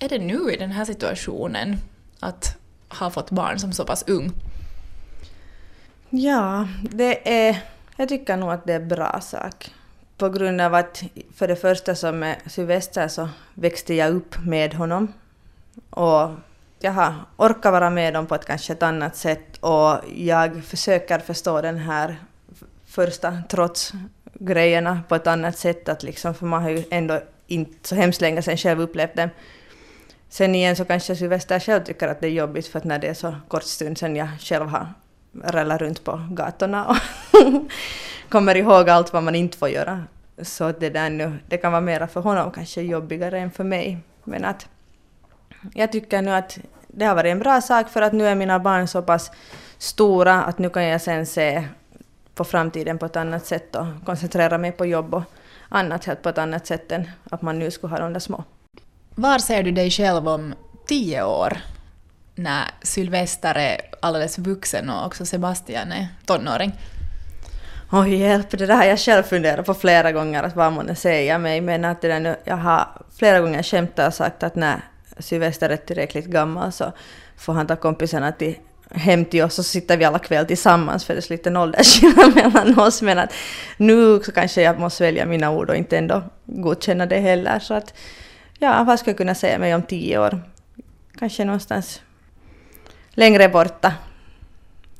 är 0.00 0.08
det 0.08 0.18
nu 0.18 0.52
i 0.52 0.56
den 0.56 0.70
här 0.70 0.84
situationen 0.84 1.76
att 2.20 2.56
ha 2.88 3.10
fått 3.10 3.30
barn 3.30 3.58
som 3.58 3.72
så 3.72 3.84
pass 3.84 4.04
ung? 4.06 4.32
Ja, 6.10 6.68
det 6.82 7.48
är, 7.48 7.62
jag 7.96 8.08
tycker 8.08 8.36
nog 8.36 8.50
att 8.50 8.66
det 8.66 8.72
är 8.72 8.80
en 8.80 8.88
bra 8.88 9.20
sak. 9.20 9.74
På 10.18 10.28
grund 10.28 10.60
av 10.60 10.74
att 10.74 11.02
för 11.34 11.48
det 11.48 11.56
första 11.56 11.94
som 11.94 12.18
med 12.18 12.36
Sylvester 12.46 13.08
så 13.08 13.28
växte 13.54 13.94
jag 13.94 14.14
upp 14.14 14.38
med 14.44 14.74
honom. 14.74 15.12
Och 15.90 16.30
jag 16.80 16.92
har 16.92 17.14
orkat 17.36 17.72
vara 17.72 17.90
med 17.90 18.14
dem 18.14 18.26
på 18.26 18.34
ett 18.34 18.44
kanske 18.44 18.72
ett 18.72 18.82
annat 18.82 19.16
sätt 19.16 19.56
och 19.60 19.98
jag 20.16 20.64
försöker 20.64 21.18
förstå 21.18 21.60
den 21.60 21.78
här 21.78 22.16
första 22.86 23.42
trotsgrejerna 23.48 25.00
på 25.08 25.14
ett 25.14 25.26
annat 25.26 25.58
sätt. 25.58 25.88
Att 25.88 26.02
liksom, 26.02 26.34
för 26.34 26.46
man 26.46 26.62
har 26.62 26.70
ju 26.70 26.84
ändå 26.90 27.20
inte 27.46 27.88
så 27.88 27.94
hemskt 27.94 28.20
länge 28.20 28.42
sedan 28.42 28.56
själv 28.56 28.80
upplevt 28.80 29.16
dem. 29.16 29.28
Sen 30.28 30.54
igen 30.54 30.76
så 30.76 30.84
kanske 30.84 31.16
Sylvester 31.16 31.60
själv 31.60 31.84
tycker 31.84 32.08
att 32.08 32.20
det 32.20 32.26
är 32.26 32.30
jobbigt 32.30 32.66
för 32.66 32.78
att 32.78 32.84
när 32.84 32.98
det 32.98 33.06
är 33.06 33.14
så 33.14 33.34
kort 33.48 33.62
stund 33.62 33.98
sedan 33.98 34.16
jag 34.16 34.28
själv 34.40 34.68
har 34.68 34.86
rallat 35.44 35.80
runt 35.80 36.04
på 36.04 36.20
gatorna 36.30 36.86
och 36.86 36.96
kommer 38.28 38.54
ihåg 38.54 38.90
allt 38.90 39.12
vad 39.12 39.22
man 39.22 39.34
inte 39.34 39.58
får 39.58 39.68
göra. 39.68 40.04
Så 40.42 40.72
det 40.72 40.90
där 40.90 41.10
nu, 41.10 41.32
det 41.48 41.56
kan 41.56 41.72
vara 41.72 41.80
mera 41.80 42.06
för 42.06 42.20
honom 42.20 42.50
kanske 42.50 42.82
jobbigare 42.82 43.38
än 43.38 43.50
för 43.50 43.64
mig. 43.64 43.98
Men 44.24 44.44
att 44.44 44.68
jag 45.74 45.92
tycker 45.92 46.22
nu 46.22 46.30
att 46.30 46.58
det 46.88 47.04
har 47.04 47.14
varit 47.14 47.32
en 47.32 47.38
bra 47.38 47.60
sak 47.60 47.88
för 47.88 48.02
att 48.02 48.12
nu 48.12 48.26
är 48.26 48.34
mina 48.34 48.58
barn 48.58 48.88
så 48.88 49.02
pass 49.02 49.30
stora 49.78 50.42
att 50.42 50.58
nu 50.58 50.70
kan 50.70 50.84
jag 50.84 51.00
sen 51.00 51.26
se 51.26 51.64
på 52.34 52.44
framtiden 52.44 52.98
på 52.98 53.06
ett 53.06 53.16
annat 53.16 53.46
sätt 53.46 53.76
och 53.76 53.86
koncentrera 54.04 54.58
mig 54.58 54.72
på 54.72 54.86
jobb 54.86 55.14
och 55.14 55.22
annat 55.68 56.04
helt 56.04 56.22
på 56.22 56.28
ett 56.28 56.38
annat 56.38 56.66
sätt 56.66 56.92
än 56.92 57.10
att 57.30 57.42
man 57.42 57.58
nu 57.58 57.70
skulle 57.70 57.90
ha 57.90 57.98
de 57.98 58.12
där 58.12 58.20
små. 58.20 58.44
Var 59.18 59.38
ser 59.38 59.62
du 59.62 59.70
dig 59.70 59.90
själv 59.90 60.28
om 60.28 60.54
tio 60.86 61.22
år? 61.24 61.58
När 62.34 62.64
Sylvester 62.82 63.54
är 63.54 63.80
alldeles 64.00 64.38
vuxen 64.38 64.90
och 64.90 65.06
också 65.06 65.26
Sebastian 65.26 65.92
är 65.92 66.08
tonåring. 66.26 66.72
Oj, 67.92 68.14
hjälp, 68.16 68.50
det 68.50 68.66
där 68.66 68.76
har 68.76 68.84
jag 68.84 68.98
själv 68.98 69.22
funderat 69.22 69.66
på 69.66 69.74
flera 69.74 70.12
gånger, 70.12 70.42
att 70.42 70.56
vad 70.56 70.72
man 70.72 70.96
säger 70.96 71.38
mig, 71.38 71.60
men 71.60 71.84
att 71.84 72.02
det 72.02 72.08
där 72.08 72.20
nu, 72.20 72.36
jag 72.44 72.56
har 72.56 72.88
flera 73.18 73.40
gånger 73.40 73.62
skämtat 73.62 74.08
och 74.08 74.14
sagt 74.14 74.42
att 74.42 74.54
när 74.54 74.80
Sylvester 75.18 75.70
är 75.70 75.76
tillräckligt 75.76 76.26
gammal 76.26 76.72
så 76.72 76.92
får 77.36 77.52
han 77.52 77.66
ta 77.66 77.76
kompisarna 77.76 78.32
till, 78.32 78.56
hem 78.90 79.24
till 79.24 79.42
oss 79.42 79.58
och 79.58 79.64
så 79.64 79.70
sitter 79.70 79.96
vi 79.96 80.04
alla 80.04 80.18
kväll 80.18 80.46
tillsammans 80.46 81.04
för 81.04 81.14
det 81.14 81.18
är 81.18 81.22
lite 81.22 81.32
liten 81.32 81.56
åldersskillnad 81.56 82.34
mellan 82.34 82.78
oss, 82.78 83.02
men 83.02 83.18
att 83.18 83.32
nu 83.76 84.20
så 84.24 84.32
kanske 84.32 84.62
jag 84.62 84.80
måste 84.80 85.04
välja 85.04 85.26
mina 85.26 85.50
ord 85.50 85.70
och 85.70 85.76
inte 85.76 85.98
ändå 85.98 86.22
godkänna 86.44 87.06
det 87.06 87.20
heller, 87.20 87.58
så 87.58 87.74
att 87.74 87.94
ja, 88.58 88.84
vad 88.84 88.98
ska 88.98 89.10
jag 89.10 89.18
kunna 89.18 89.34
säga 89.34 89.58
mig 89.58 89.74
om 89.74 89.82
tio 89.82 90.18
år? 90.18 90.42
Kanske 91.18 91.44
någonstans 91.44 92.02
längre 93.10 93.48
borta. 93.48 93.92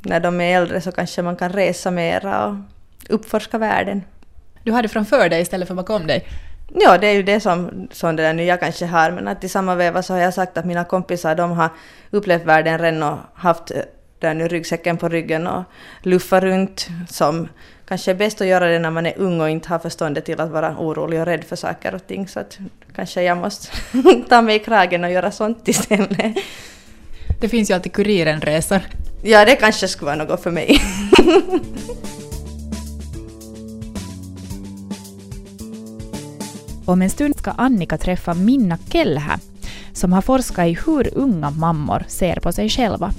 När 0.00 0.20
de 0.20 0.40
är 0.40 0.56
äldre 0.56 0.80
så 0.80 0.92
kanske 0.92 1.22
man 1.22 1.36
kan 1.36 1.52
resa 1.52 1.90
mera 1.90 2.46
och 2.46 2.54
uppforska 3.08 3.58
världen. 3.58 4.02
Du 4.62 4.72
har 4.72 4.82
det 4.82 4.88
framför 4.88 5.28
dig 5.28 5.42
istället 5.42 5.68
för 5.68 5.74
bakom 5.74 6.06
dig. 6.06 6.26
Ja, 6.74 6.98
det 6.98 7.06
är 7.06 7.12
ju 7.12 7.22
det 7.22 7.40
som, 7.40 7.88
som 7.92 8.16
det 8.16 8.22
där 8.22 8.32
nya 8.32 8.56
kanske 8.56 8.86
har, 8.86 9.10
men 9.10 9.28
att 9.28 9.44
i 9.44 9.48
samma 9.48 9.74
veva 9.74 10.02
så 10.02 10.14
har 10.14 10.20
jag 10.20 10.34
sagt 10.34 10.58
att 10.58 10.64
mina 10.64 10.84
kompisar 10.84 11.34
de 11.34 11.50
har 11.50 11.70
upplevt 12.10 12.44
världen 12.44 12.78
redan 12.78 13.02
och 13.02 13.18
haft 13.34 13.72
den 14.18 14.38
nu 14.38 14.48
ryggsäcken 14.48 14.96
på 14.96 15.08
ryggen 15.08 15.46
och 15.46 15.62
luffa 16.02 16.40
runt 16.40 16.88
som 17.08 17.48
kanske 17.88 18.10
är 18.10 18.14
bäst 18.14 18.40
att 18.40 18.46
göra 18.46 18.68
det 18.68 18.78
när 18.78 18.90
man 18.90 19.06
är 19.06 19.18
ung 19.18 19.40
och 19.40 19.50
inte 19.50 19.68
har 19.68 19.78
förståndet 19.78 20.24
till 20.24 20.40
att 20.40 20.50
vara 20.50 20.76
orolig 20.78 21.20
och 21.20 21.26
rädd 21.26 21.44
för 21.44 21.56
saker 21.56 21.94
och 21.94 22.06
ting. 22.06 22.28
Så 22.28 22.40
att 22.40 22.58
kanske 22.94 23.22
jag 23.22 23.38
måste 23.38 23.68
ta 24.28 24.42
mig 24.42 24.56
i 24.56 24.58
kragen 24.58 25.04
och 25.04 25.10
göra 25.10 25.30
sånt 25.30 25.68
istället. 25.68 26.36
Det 27.40 27.48
finns 27.48 27.70
ju 27.70 27.74
alltid 27.74 27.92
Kuriren-resor. 27.92 28.80
Ja, 29.22 29.44
det 29.44 29.56
kanske 29.56 29.88
skulle 29.88 30.06
vara 30.06 30.24
något 30.24 30.42
för 30.42 30.50
mig. 30.50 30.80
Om 36.84 37.02
en 37.02 37.10
stund 37.10 37.36
ska 37.38 37.50
Annika 37.50 37.98
träffa 37.98 38.34
Minna 38.34 38.78
Kellhä 38.92 39.38
som 39.92 40.12
har 40.12 40.22
forskat 40.22 40.66
i 40.66 40.78
hur 40.86 41.18
unga 41.18 41.50
mammor 41.50 42.04
ser 42.08 42.40
på 42.40 42.52
sig 42.52 42.68
själva. 42.68 43.12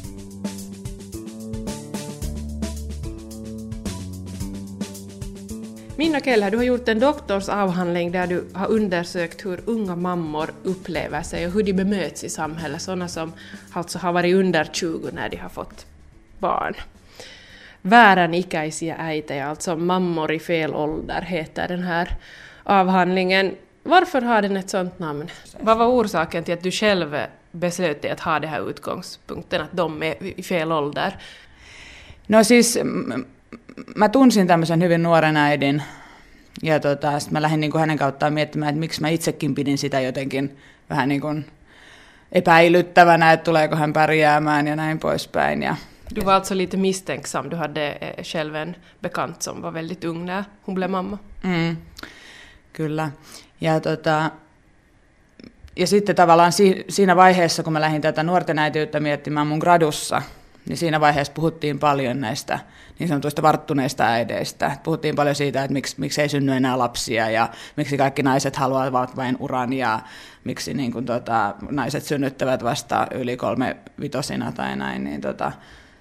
Minna 6.17 6.25
Keller, 6.25 6.51
du 6.51 6.57
har 6.57 6.63
gjort 6.63 6.87
en 6.87 6.99
doktorsavhandling 6.99 8.11
där 8.11 8.27
du 8.27 8.47
har 8.53 8.67
undersökt 8.67 9.45
hur 9.45 9.59
unga 9.65 9.95
mammor 9.95 10.49
upplever 10.63 11.21
sig 11.21 11.47
och 11.47 11.53
hur 11.53 11.63
de 11.63 11.73
bemöts 11.73 12.23
i 12.23 12.29
samhället, 12.29 12.81
sådana 12.81 13.07
som 13.07 13.33
alltså 13.73 13.99
har 13.99 14.13
varit 14.13 14.35
under 14.35 14.65
20 14.73 15.09
när 15.13 15.29
de 15.29 15.37
har 15.37 15.49
fått 15.49 15.85
barn. 16.39 16.73
Väärän 17.81 18.33
ikäisiä 18.33 18.95
äitejä, 18.95 19.47
alltså 19.47 19.75
mammor 19.75 20.31
i 20.31 20.39
fel 20.39 20.73
ålder, 20.73 21.21
heter 21.21 21.67
den 21.67 21.83
här 21.83 22.15
avhandlingen. 22.63 23.55
Varför 23.83 24.21
har 24.21 24.41
den 24.41 24.57
ett 24.57 24.69
sådant 24.69 24.99
namn? 24.99 25.29
Vad 25.59 25.77
var 25.77 25.87
orsaken 25.87 26.43
till 26.43 26.53
att 26.53 26.63
du 26.63 26.71
själv 26.71 27.17
beslöt 27.51 28.01
dig 28.01 28.11
att 28.11 28.19
ha 28.19 28.39
den 28.39 28.49
här 28.49 28.69
utgångspunkten, 28.69 29.61
att 29.61 29.71
de 29.71 30.03
är 30.03 30.39
i 30.39 30.43
fel 30.43 30.71
ålder? 30.71 31.17
No 32.27 32.43
siis 32.43 32.77
mä 33.95 34.09
tunsin 34.09 34.47
tämmöisen 34.47 34.81
hyvin 34.81 35.03
nuoren 35.03 35.37
äidin 35.37 35.81
ja 36.63 36.79
tota, 36.79 37.19
sitten 37.19 37.33
mä 37.33 37.41
lähdin 37.41 37.59
niin 37.59 37.71
kuin 37.71 37.79
hänen 37.79 37.97
kauttaan 37.97 38.33
miettimään, 38.33 38.69
että 38.69 38.79
miksi 38.79 39.01
mä 39.01 39.09
itsekin 39.09 39.55
pidin 39.55 39.77
sitä 39.77 39.99
jotenkin 39.99 40.57
vähän 40.89 41.09
niin 41.09 41.21
kuin 41.21 41.45
epäilyttävänä, 42.31 43.33
että 43.33 43.43
tuleeko 43.43 43.75
hän 43.75 43.93
pärjäämään 43.93 44.67
ja 44.67 44.75
näin 44.75 44.99
poispäin. 44.99 45.63
Ja, 45.63 45.75
du 46.15 46.25
var 46.25 46.33
alltså 46.33 46.57
lite 46.57 46.77
misstänksam. 46.77 47.51
Du 47.51 47.55
hade 47.55 47.97
eh, 48.01 48.23
själv 48.23 48.55
en 48.55 48.75
bekant 49.01 49.41
som 49.41 49.61
var 49.61 49.73
väldigt 49.73 50.05
ung 50.05 50.25
när 50.25 50.43
hon 50.67 50.75
blev 50.75 50.89
mamma. 50.89 51.17
Mm, 51.43 51.77
kyllä. 52.73 53.11
Ja, 53.61 53.79
tota, 53.79 54.31
ja 55.75 55.87
sitten 55.87 56.15
tavallaan 56.15 56.51
si, 56.51 56.85
siinä 56.89 57.15
vaiheessa, 57.15 57.63
kun 57.63 57.73
mä 57.73 57.81
lähdin 57.81 58.01
tätä 58.01 58.23
nuorten 58.23 58.59
äitiyttä 58.59 58.99
miettimään 58.99 59.47
mun 59.47 59.59
gradussa, 59.59 60.21
niin 60.69 60.77
siinä 60.77 61.01
vaiheessa 61.01 61.33
puhuttiin 61.33 61.79
paljon 61.79 62.21
näistä 62.21 62.59
niin 62.99 63.07
sanotuista 63.07 63.41
varttuneista 63.41 64.03
äideistä. 64.03 64.77
Puhuttiin 64.83 65.15
paljon 65.15 65.35
siitä, 65.35 65.63
että 65.63 65.73
miksi, 65.73 65.95
miksi 65.99 66.21
ei 66.21 66.29
synny 66.29 66.51
enää 66.51 66.77
lapsia 66.77 67.29
ja 67.29 67.49
miksi 67.77 67.97
kaikki 67.97 68.23
naiset 68.23 68.55
haluavat 68.55 69.15
vain 69.15 69.37
uran 69.39 69.73
ja 69.73 69.99
miksi 70.43 70.73
niin 70.73 70.91
kuin, 70.91 71.05
tota, 71.05 71.55
naiset 71.71 72.03
synnyttävät 72.03 72.63
vasta 72.63 73.07
yli 73.13 73.37
kolme 73.37 73.77
vitosina 73.99 74.51
tai 74.51 74.75
näin. 74.75 75.03
Niin, 75.03 75.21
tota, 75.21 75.51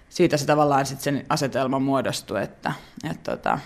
siitä 0.08 0.36
se 0.36 0.46
tavallaan 0.46 0.86
sitten 0.86 1.04
sen 1.04 1.26
asetelma 1.28 1.78
muodostui, 1.78 2.42
että, 2.42 2.72
että, 3.10 3.30
tota, 3.36 3.58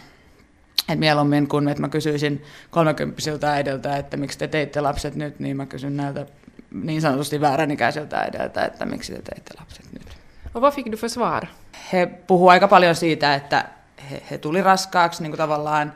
että 0.80 0.96
mieluummin 0.96 1.48
kun 1.48 1.68
että 1.68 1.80
mä 1.80 1.88
kysyisin 1.88 2.42
kolmekymppisiltä 2.70 3.52
äidiltä, 3.52 3.96
että 3.96 4.16
miksi 4.16 4.38
te 4.38 4.48
teitte 4.48 4.80
lapset 4.80 5.14
nyt, 5.14 5.40
niin 5.40 5.56
mä 5.56 5.66
kysyn 5.66 5.96
näiltä 5.96 6.26
niin 6.70 7.00
sanotusti 7.00 7.40
vääränikäisiltä 7.40 8.18
äidiltä, 8.18 8.64
että 8.64 8.86
miksi 8.86 9.12
te 9.12 9.22
teitte 9.22 9.54
lapset 9.60 9.92
nyt. 9.92 10.19
Och 10.54 10.60
vad 10.60 10.74
fick 10.74 10.90
du 10.90 10.96
för 10.96 11.08
svar? 11.08 11.48
He 11.92 12.06
puhuu 12.06 12.48
aika 12.48 12.68
paljon 12.68 12.94
siitä, 12.94 13.34
että 13.34 13.64
he, 14.10 14.22
he 14.30 14.38
tuli 14.38 14.62
raskaaksi 14.62 15.22
niin 15.22 15.30
kuin 15.30 15.38
tavallaan 15.38 15.92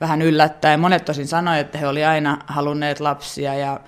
vähän 0.00 0.22
yllättäen. 0.22 0.80
Monet 0.80 1.04
tosin 1.04 1.26
sanoi, 1.26 1.60
että 1.60 1.78
he 1.78 1.88
oli 1.88 2.04
aina 2.04 2.38
halunneet 2.46 3.00
lapsia 3.00 3.54
ja 3.54 3.80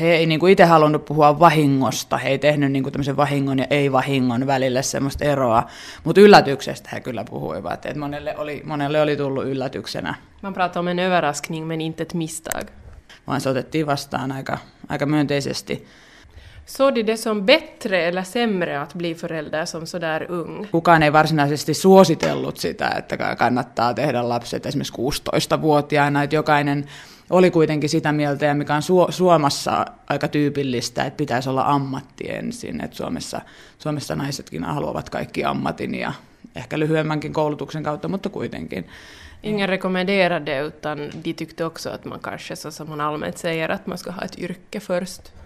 he 0.00 0.14
ei 0.14 0.26
niin 0.26 0.40
kuin 0.40 0.52
itse 0.52 0.64
halunnut 0.64 1.04
puhua 1.04 1.40
vahingosta. 1.40 2.18
He 2.18 2.28
ei 2.28 2.38
tehnyt 2.38 2.72
niin 2.72 2.82
kuin 2.82 2.92
tämmöisen 2.92 3.16
vahingon 3.16 3.58
ja 3.58 3.66
ei-vahingon 3.70 4.46
välille 4.46 4.82
semmoista 4.82 5.24
eroa. 5.24 5.66
Mutta 6.04 6.20
yllätyksestä 6.20 6.88
he 6.92 7.00
kyllä 7.00 7.24
puhuivat. 7.24 7.86
Että 7.86 7.98
monelle, 7.98 8.36
oli, 8.36 8.62
monelle 8.64 9.00
oli 9.00 9.16
tullut 9.16 9.44
yllätyksenä. 9.44 10.14
Man 10.42 10.54
pratar 10.54 10.80
om 10.80 10.88
en 10.88 10.98
överraskning 10.98 11.66
men 11.66 11.80
inte 11.80 12.02
ett 12.02 12.14
misstag. 12.14 12.68
Vaan 13.26 13.40
se 13.40 13.48
otettiin 13.48 13.86
vastaan 13.86 14.32
aika, 14.32 14.58
aika 14.88 15.06
myönteisesti. 15.06 15.86
Såg 16.66 16.94
de 16.94 17.02
det 17.02 17.16
som 17.16 17.46
bättre 17.46 18.02
eller 18.02 18.22
sämre 18.22 18.80
att 18.80 18.94
bli 18.94 19.14
förälder 19.14 19.64
som 19.64 19.86
sådär 19.86 20.30
ung? 20.30 20.66
Kukaan 20.70 21.02
ei 21.02 21.12
varsinaisesti 21.12 21.74
suositellut 21.74 22.56
sitä, 22.56 22.88
että 22.88 23.16
kannattaa 23.38 23.94
tehdä 23.94 24.28
lapset 24.28 24.66
esimerkiksi 24.66 24.92
16-vuotiaana, 24.94 26.22
että 26.22 26.36
jokainen 26.36 26.84
oli 27.30 27.50
kuitenkin 27.50 27.88
sitä 27.90 28.12
mieltä, 28.12 28.46
ja 28.46 28.54
mikä 28.54 28.74
on 28.74 28.82
Su- 28.82 29.12
Suomessa 29.12 29.84
aika 30.08 30.28
tyypillistä, 30.28 31.04
että 31.04 31.16
pitäisi 31.16 31.48
olla 31.48 31.64
ammatti 31.66 32.30
ensin, 32.30 32.84
että 32.84 32.96
Suomessa, 32.96 33.40
Suomessa 33.78 34.16
naisetkin 34.16 34.64
haluavat 34.64 35.10
kaikki 35.10 35.44
ammatin 35.44 35.94
ja 35.94 36.12
ehkä 36.56 36.78
lyhyemmänkin 36.78 37.32
koulutuksen 37.32 37.82
kautta, 37.82 38.08
mutta 38.08 38.28
kuitenkin. 38.28 38.88
Ingen 39.42 39.68
rekommenderade 39.68 40.64
utan 40.64 40.98
de 41.24 41.32
tyckte 41.32 41.64
också 41.64 41.90
att 41.90 42.04
man 42.04 42.20
kanske, 42.20 42.56
så 42.56 42.70
som 42.70 42.88
man 42.88 43.00
allmänt 43.00 43.36
säger, 43.38 43.72
att 43.72 43.86
man 43.86 43.98
ska 43.98 44.10
ha 44.10 44.22
ett 44.22 44.38
yrke 44.38 44.80
först. 44.80 45.43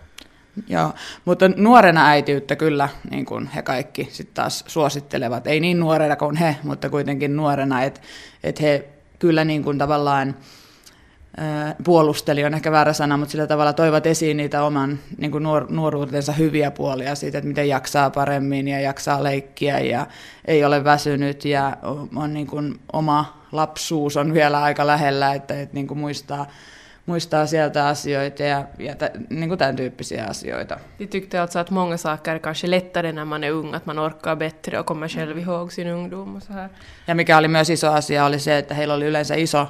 Joo, 0.68 0.92
mutta 1.24 1.48
nuorena 1.56 2.06
äitiyttä 2.06 2.56
kyllä 2.56 2.88
niin 3.10 3.26
kuin 3.26 3.46
he 3.46 3.62
kaikki 3.62 4.08
sitten 4.10 4.34
taas 4.34 4.64
suosittelevat. 4.66 5.46
Ei 5.46 5.60
niin 5.60 5.80
nuorena 5.80 6.16
kuin 6.16 6.36
he, 6.36 6.56
mutta 6.62 6.90
kuitenkin 6.90 7.36
nuorena, 7.36 7.82
että 7.82 8.00
et 8.44 8.60
he 8.60 8.88
kyllä 9.18 9.44
niin 9.44 9.62
kuin 9.62 9.78
tavallaan 9.78 10.34
puolusteli 11.84 12.44
on 12.44 12.54
ehkä 12.54 12.72
väärä 12.72 12.92
sana, 12.92 13.16
mutta 13.16 13.32
sillä 13.32 13.46
tavalla 13.46 13.72
toivat 13.72 14.06
esiin 14.06 14.36
niitä 14.36 14.62
oman 14.62 14.98
niin 15.18 15.30
kuin 15.30 15.44
nuor- 15.44 15.66
nuoruutensa 15.68 16.32
hyviä 16.32 16.70
puolia 16.70 17.14
siitä, 17.14 17.38
että 17.38 17.48
miten 17.48 17.68
jaksaa 17.68 18.10
paremmin 18.10 18.68
ja 18.68 18.80
jaksaa 18.80 19.22
leikkiä 19.22 19.78
ja 19.78 20.06
ei 20.44 20.64
ole 20.64 20.84
väsynyt 20.84 21.44
ja 21.44 21.76
on 22.16 22.34
niin 22.34 22.46
kuin 22.46 22.80
oma 22.92 23.42
lapsuus 23.52 24.16
on 24.16 24.34
vielä 24.34 24.62
aika 24.62 24.86
lähellä, 24.86 25.34
että, 25.34 25.60
että 25.60 25.74
niin 25.74 25.86
kuin 25.86 25.98
muistaa 25.98 26.46
muistaa 27.08 27.46
sieltä 27.46 27.86
asioita 27.86 28.42
ja, 28.42 28.64
ja 28.78 28.94
t- 28.94 29.30
niin 29.30 29.48
kuin 29.48 29.58
tämän 29.58 29.76
tyyppisiä 29.76 30.24
asioita. 30.24 30.78
De 30.98 31.06
tyckte 31.06 31.38
alltså 31.38 31.58
att 31.58 31.70
många 31.70 31.96
saker 31.96 32.34
är 32.34 32.38
kanske 32.38 32.70
lättare 32.70 33.12
när 33.12 33.24
man 33.24 33.44
är 33.44 33.52
ung, 33.52 33.74
att 33.74 33.86
man 33.86 33.98
orkar 33.98 34.36
bättre 34.36 34.80
och 34.80 34.86
kommer 34.86 35.08
själv 35.08 35.38
ihåg 35.38 35.72
sin 35.72 35.88
ungdom 35.88 36.36
och 36.36 36.42
så 36.42 36.52
här. 36.52 36.68
Ja 37.06 37.14
mikä 37.14 37.38
oli 37.38 37.48
myös 37.48 37.70
iso 37.70 37.92
asia 37.92 38.24
oli 38.24 38.38
se, 38.38 38.58
että 38.58 38.74
heillä 38.74 38.94
oli 38.94 39.04
yleensä 39.06 39.34
iso, 39.34 39.68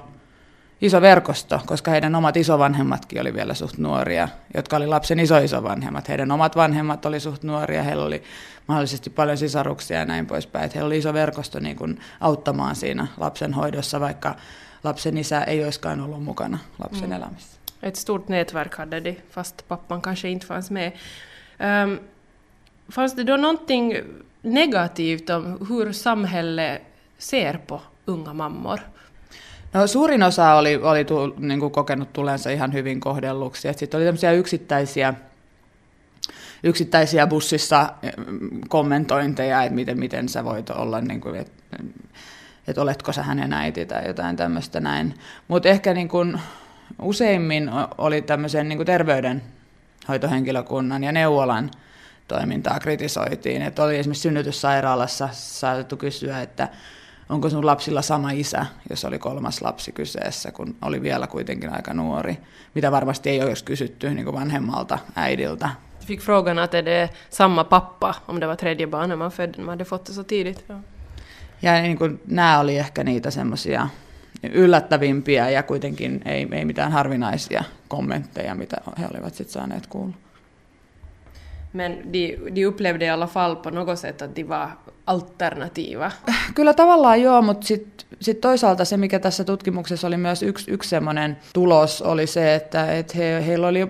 iso 0.80 1.00
verkosto, 1.00 1.60
koska 1.66 1.90
heidän 1.90 2.14
omat 2.14 2.36
isovanhemmatkin 2.36 3.20
oli 3.20 3.34
vielä 3.34 3.54
suht 3.54 3.78
nuoria, 3.78 4.28
jotka 4.54 4.76
oli 4.76 4.86
lapsen 4.86 5.20
iso-isovanhemmat. 5.20 6.08
Heidän 6.08 6.30
omat 6.30 6.56
vanhemmat 6.56 7.06
oli 7.06 7.20
suht 7.20 7.42
nuoria, 7.42 7.82
heillä 7.82 8.04
oli 8.04 8.22
mahdollisesti 8.66 9.10
paljon 9.10 9.38
sisaruksia 9.38 9.98
ja 9.98 10.04
näin 10.04 10.26
poispäin. 10.26 10.70
Heillä 10.74 10.86
oli 10.86 10.98
iso 10.98 11.12
verkosto 11.12 11.60
niin 11.60 11.76
kuin 11.76 12.00
auttamaan 12.20 12.76
siinä 12.76 13.06
lapsen 13.16 13.54
hoidossa, 13.54 14.00
vaikka 14.00 14.34
lapsen 14.84 15.18
isä 15.18 15.42
ei 15.42 15.64
olisikaan 15.64 16.00
ollut 16.00 16.24
mukana 16.24 16.58
lapsen 16.78 17.08
mm. 17.08 17.12
elämässä. 17.12 17.58
Ett 17.82 17.96
stort 17.96 18.28
nätverk 18.28 18.74
hade 18.74 19.04
de, 19.04 19.16
fast 19.30 19.62
pappan 19.68 20.02
kanske 20.02 20.28
inte 20.28 20.46
fanns 20.46 20.70
med. 20.70 20.92
Um, 21.84 21.98
fanns 22.92 23.16
det 23.16 23.26
då 23.26 23.36
någonting 23.36 23.92
negativt 24.42 25.30
om 25.30 25.58
hur 25.68 25.92
samhället 25.92 26.82
ser 27.18 27.58
på 27.58 27.80
unga 28.06 28.32
mammor? 28.32 28.80
No, 29.72 29.86
suurin 29.86 30.22
osa 30.22 30.54
oli, 30.54 30.76
oli 30.76 31.04
tu, 31.04 31.34
niin 31.38 31.60
kuin 31.60 31.72
kokenut 31.72 32.12
tulensa 32.12 32.50
ihan 32.50 32.72
hyvin 32.72 33.00
kohdelluksi. 33.00 33.68
Sitten 33.76 33.98
oli 33.98 34.04
tämmöisiä 34.04 34.32
yksittäisiä, 34.32 35.14
yksittäisiä 36.62 37.26
bussissa 37.26 37.92
mm, 38.02 38.60
kommentointeja, 38.68 39.62
että 39.62 39.74
miten, 39.74 39.98
miten 39.98 40.28
sä 40.28 40.44
voit 40.44 40.70
olla, 40.70 41.00
niin 41.00 41.20
kuin, 41.20 41.36
että 41.36 41.76
että 42.68 42.82
oletko 42.82 43.12
sä 43.12 43.22
hänen 43.22 43.52
äiti 43.52 43.86
tai 43.86 44.06
jotain 44.06 44.36
tämmöistä 44.36 44.80
näin. 44.80 45.14
Mutta 45.48 45.68
ehkä 45.68 45.94
niin 45.94 46.08
kun 46.08 46.40
useimmin 47.02 47.70
oli 47.98 48.22
tämmöisen 48.22 48.68
niin 48.68 48.86
terveydenhoitohenkilökunnan 48.86 51.04
ja 51.04 51.12
neuvolan 51.12 51.70
toimintaa 52.28 52.80
kritisoitiin. 52.80 53.62
Että 53.62 53.82
oli 53.82 53.98
esimerkiksi 53.98 54.22
synnytyssairaalassa 54.22 55.28
saatettu 55.32 55.96
kysyä, 55.96 56.42
että 56.42 56.68
onko 57.28 57.50
sun 57.50 57.66
lapsilla 57.66 58.02
sama 58.02 58.30
isä, 58.30 58.66
jos 58.90 59.04
oli 59.04 59.18
kolmas 59.18 59.62
lapsi 59.62 59.92
kyseessä, 59.92 60.52
kun 60.52 60.76
oli 60.82 61.02
vielä 61.02 61.26
kuitenkin 61.26 61.72
aika 61.72 61.94
nuori, 61.94 62.38
mitä 62.74 62.92
varmasti 62.92 63.30
ei 63.30 63.42
olisi 63.42 63.64
kysytty 63.64 64.10
niin 64.10 64.32
vanhemmalta 64.32 64.98
äidiltä. 65.16 65.70
Fick 66.06 66.22
frågan 66.22 66.58
att 66.58 66.74
är 66.74 66.84
det 66.84 67.10
samma 67.30 67.64
pappa 67.64 68.14
om 68.28 68.40
det 68.40 68.46
var 68.46 68.56
tredje 68.56 68.86
barn 68.86 69.08
när 69.08 69.16
man 69.16 69.30
födde, 69.30 69.58
man 69.58 69.68
hade 69.68 69.84
fått 69.84 70.06
det 70.06 70.12
så 70.12 70.24
tidigt. 70.24 70.64
Ja. 70.68 70.74
Ja 71.62 71.82
niin 71.82 71.98
kuin, 71.98 72.20
nämä 72.26 72.60
oli 72.60 72.78
ehkä 72.78 73.04
niitä 73.04 73.30
semmoisia 73.30 73.88
yllättävimpiä 74.52 75.50
ja 75.50 75.62
kuitenkin 75.62 76.20
ei, 76.24 76.48
ei 76.52 76.64
mitään 76.64 76.92
harvinaisia 76.92 77.64
kommentteja, 77.88 78.54
mitä 78.54 78.76
he 78.98 79.06
olivat 79.14 79.34
sitten 79.34 79.52
saaneet 79.52 79.86
kuulla. 79.86 80.14
Men 81.72 82.12
de, 82.12 82.38
de 82.54 82.66
upplevde 82.66 83.04
i 83.04 83.08
alla 83.08 83.26
fall 83.26 83.54
på 83.54 83.70
något 83.70 83.98
sätt 83.98 84.22
att 84.22 84.36
de 84.36 84.48
var 84.48 84.68
alternativa. 85.06 86.10
Kyllä 86.54 86.74
tavallaan 86.74 87.22
joo, 87.22 87.42
mutta 87.42 87.66
sitten 87.66 88.06
sit 88.20 88.40
toisaalta 88.40 88.84
se, 88.84 88.96
mikä 88.96 89.18
tässä 89.18 89.44
tutkimuksessa 89.44 90.06
oli 90.06 90.16
myös 90.16 90.42
yksi, 90.42 90.70
yksi 90.70 90.88
semmoinen 90.88 91.36
tulos, 91.52 92.02
oli 92.02 92.26
se, 92.26 92.54
että 92.54 92.92
et 92.92 93.16
he, 93.16 93.46
heillä 93.46 93.66
oli 93.66 93.88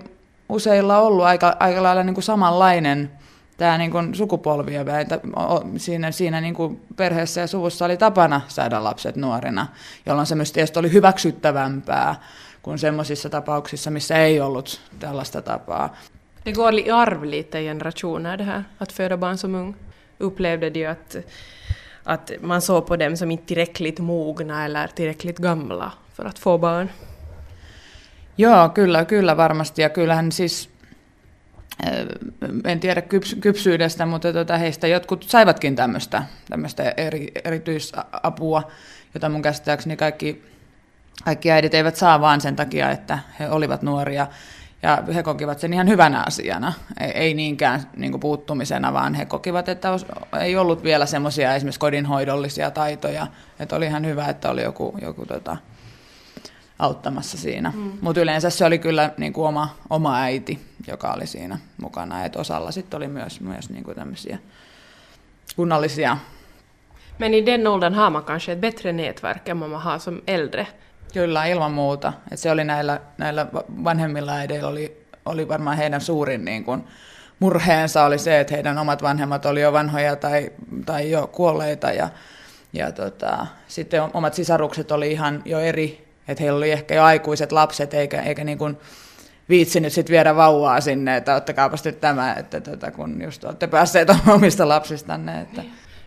useilla 0.49 0.99
ollut 0.99 1.25
aika, 1.25 1.57
aika 1.61 1.83
lailla 1.83 2.03
niin 2.03 2.15
kuin 2.15 2.25
samanlainen 2.25 3.11
tämä 3.59 3.79
niin 3.79 3.90
kuin 3.90 4.14
sukupolvia 4.14 4.87
väitä, 4.87 5.21
siinä, 5.77 6.11
siinä 6.11 6.40
niin 6.40 6.55
kuin 6.55 6.81
perheessä 6.97 7.40
ja 7.40 7.47
suvussa 7.47 7.85
oli 7.85 7.97
tapana 7.97 8.40
saada 8.49 8.85
lapset 8.85 9.16
nuorina, 9.16 9.66
jolloin 10.07 10.27
se 10.27 10.35
myös 10.35 10.53
tietysti 10.53 10.79
oli 10.79 10.92
hyväksyttävämpää 10.92 12.14
kuin 12.62 12.79
semmoisissa 12.79 13.31
tapauksissa, 13.31 13.90
missä 13.90 14.16
ei 14.16 14.40
ollut 14.40 14.81
tällaista 14.99 15.42
tapaa. 15.42 15.97
Det 16.44 16.53
går 16.53 16.75
i 16.75 16.90
arv 16.90 17.23
lite 17.23 17.61
i 17.61 17.64
generationer 17.64 18.38
det 18.38 18.44
här, 18.44 18.62
att 18.81 18.92
föda 18.92 19.16
barn 19.16 19.38
som 19.38 19.55
ung. 19.55 19.75
Upplevde 20.21 20.71
de 20.71 20.87
att, 20.87 21.16
att 22.05 22.31
man 22.40 22.61
såg 22.61 22.87
på 22.87 22.97
dem 22.97 23.16
som 23.16 23.31
inte 23.31 23.47
tillräckligt 23.47 24.01
mogna 24.01 24.64
eller 24.64 24.88
tillräckligt 24.88 25.38
gamla 25.38 25.92
för 26.14 26.25
att 26.25 26.38
få 26.38 26.59
barn? 26.59 26.88
Joo, 28.37 28.68
kyllä, 28.68 29.05
kyllä 29.05 29.37
varmasti. 29.37 29.83
Ja 29.83 29.88
kyllähän 29.88 30.33
siis 30.33 30.71
en 32.64 32.81
tiedä 32.81 33.03
kyps, 33.03 33.37
kypsyydestä, 33.41 34.07
mutta 34.07 34.33
tota, 34.33 34.59
heistä 34.59 34.87
jotkut 34.87 35.23
saivatkin 35.23 35.77
tämmöistä, 35.77 36.23
tämmöistä 36.51 36.95
eri, 36.97 37.29
erityisapua, 37.45 38.71
jota 39.14 39.29
mun 39.29 39.43
käsittääkseni 39.43 39.97
kaikki, 39.97 40.43
kaikki 41.25 41.51
äidit 41.51 41.75
eivät 41.75 41.97
saa 41.97 42.21
vaan 42.21 42.41
sen 42.41 42.57
takia, 42.57 42.91
että 42.91 43.19
he 43.41 43.51
olivat 43.51 43.83
nuoria. 43.83 44.27
Ja 44.83 45.03
he 45.14 45.23
kokivat 45.23 45.59
sen 45.59 45.73
ihan 45.73 45.88
hyvänä 45.88 46.23
asiana, 46.27 46.73
ei, 47.01 47.11
ei 47.11 47.35
niinkään 47.35 47.83
niin 47.97 48.21
puuttumisena, 48.21 48.93
vaan 48.93 49.14
he 49.14 49.25
kokivat, 49.25 49.69
että 49.69 49.88
ei 50.41 50.57
ollut 50.57 50.85
vielä 50.85 51.07
semmoisia 51.07 51.55
esimerkiksi 51.55 51.81
kodinhoidollisia 51.81 52.71
taitoja. 52.71 53.27
Että 53.61 53.77
oli 53.77 53.87
ihan 53.87 54.07
hyvä, 54.07 54.27
että 54.27 54.51
oli 54.51 54.62
joku, 54.62 54.99
joku 55.03 55.27
tota, 55.27 55.57
auttamassa 56.79 57.38
siinä. 57.38 57.73
Mm. 57.77 57.93
Mutta 58.01 58.21
yleensä 58.21 58.51
se 58.51 58.64
oli 58.64 58.79
kyllä 58.79 59.11
niin 59.17 59.33
kuin 59.33 59.49
oma, 59.49 59.77
oma 59.91 60.21
äiti, 60.21 60.59
joka 60.87 61.12
oli 61.12 61.27
siinä 61.27 61.59
mukana. 61.83 62.25
Et 62.25 62.37
osalla 62.37 62.71
sitten 62.71 62.97
oli 62.97 63.09
myös, 63.09 63.41
myös 63.41 63.71
niin 63.71 63.85
kuin 63.85 63.97
tämmöisiä 63.97 64.38
kunnallisia. 65.57 66.17
Men 67.19 67.35
i 67.35 67.47
den 67.47 67.67
åldern 67.67 67.95
har 67.95 68.11
man 68.11 68.25
kanske 68.25 68.53
ett 68.53 68.61
bättre 68.61 68.93
nätverk 68.93 69.49
än 69.49 69.61
vad 69.61 69.71
man 69.71 69.81
har 69.81 69.99
som 69.99 70.23
äldre. 70.29 70.67
Kyllä, 71.12 71.47
ilman 71.47 71.73
muuta. 71.73 72.12
Et 72.31 72.38
se 72.38 72.51
oli 72.51 72.64
näillä, 72.64 73.01
näillä 73.19 73.47
vanhemmilla 73.85 74.33
äideillä 74.33 74.69
oli, 74.69 75.07
oli 75.25 75.49
varmaan 75.49 75.77
heidän 75.77 76.01
suurin 76.01 76.45
niin 76.45 76.64
kuin, 76.64 76.85
murheensa 77.38 78.05
oli 78.05 78.19
se, 78.19 78.41
että 78.41 78.55
heidän 78.55 78.79
omat 78.79 79.03
vanhemmat 79.03 79.47
oli 79.47 79.61
jo 79.61 79.73
vanhoja 79.73 80.17
tai, 80.17 80.51
tai 80.87 81.11
jo 81.11 81.27
kuolleita 81.27 81.93
ja, 81.93 82.09
ja 82.73 82.93
tota, 82.93 83.47
sitten 83.69 84.03
omat 84.12 84.35
sisarukset 84.35 84.93
oli 84.93 85.12
ihan 85.12 85.43
jo 85.45 85.59
eri 85.59 86.08
että 86.29 86.43
heillä 86.43 86.57
oli 86.57 86.71
ehkä 86.71 86.95
jo 86.95 87.05
aikuiset 87.05 87.53
lapset, 87.53 87.95
eikä, 87.95 88.23
eikä 88.23 88.45
niin 88.45 88.59
kuin 88.59 88.79
viitsinyt 89.49 89.93
sitten 89.93 90.12
viedä 90.12 90.37
vauvaa 90.37 90.81
sinne, 90.81 91.17
että 91.17 91.35
ottakaapa 91.35 91.77
sitten 91.77 91.95
tämä, 91.95 92.35
että 92.35 92.61
tota, 92.61 92.91
kun 92.91 93.23
just 93.23 93.45
olette 93.45 93.67
päässeet 93.67 94.09
omista 94.35 94.69
lapsistanne. 94.69 95.41
Että. 95.41 95.62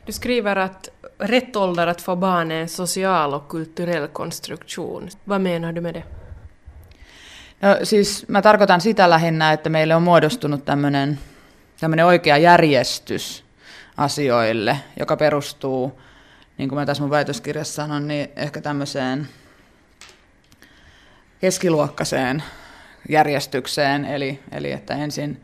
Du 0.07 0.12
skriver 0.12 0.60
att 0.60 0.89
rätt 1.19 1.55
ålder 1.55 1.88
att 1.88 2.01
få 2.01 2.15
barn 2.15 2.51
är 2.51 2.62
en 2.62 2.69
social 2.69 3.34
och 3.34 3.47
kulturell 3.47 4.07
konstruktion. 4.07 5.10
Vad 5.27 5.41
menar 5.41 5.75
du 5.75 5.81
med 5.81 5.93
det? 5.93 6.03
No, 7.62 7.86
siis 7.86 8.25
mä 8.27 8.41
tarkoitan 8.41 8.81
sitä 8.81 9.10
lähinnä, 9.10 9.53
että 9.53 9.69
meille 9.69 9.95
on 9.95 10.03
muodostunut 10.03 10.65
tämmöinen 10.65 11.19
oikea 12.05 12.38
järjestys 12.38 13.43
asioille, 13.97 14.77
joka 14.99 15.17
perustuu, 15.17 16.01
niin 16.57 16.69
kuin 16.69 16.79
mä 16.79 16.86
tässä 16.86 17.03
mun 17.03 17.10
väitöskirjassa 17.10 17.73
sanon, 17.73 18.07
niin 18.07 18.29
ehkä 18.36 18.62
tämmöiseen 18.62 19.27
keskiluokkaiseen 21.41 22.43
järjestykseen, 23.10 24.06
eli, 24.06 24.39
eli 24.51 24.71
että 24.71 24.93
ensin, 24.93 25.43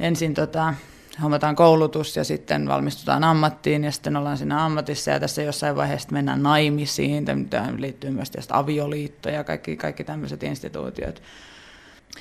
ensin 0.00 0.34
tota, 0.34 0.74
hommataan 1.22 1.56
koulutus 1.56 2.16
ja 2.16 2.24
sitten 2.24 2.68
valmistutaan 2.68 3.24
ammattiin 3.24 3.84
ja 3.84 3.92
sitten 3.92 4.16
ollaan 4.16 4.38
siinä 4.38 4.64
ammatissa 4.64 5.10
ja 5.10 5.20
tässä 5.20 5.42
jossain 5.42 5.76
vaiheessa 5.76 6.08
mennään 6.12 6.42
naimisiin, 6.42 7.24
tämä 7.50 7.68
liittyy 7.76 8.10
myös 8.10 8.30
tietysti 8.30 8.52
avioliitto 8.56 9.28
ja 9.28 9.44
kaikki, 9.44 9.76
kaikki 9.76 10.04
tämmöiset 10.04 10.42
instituutiot. 10.42 11.22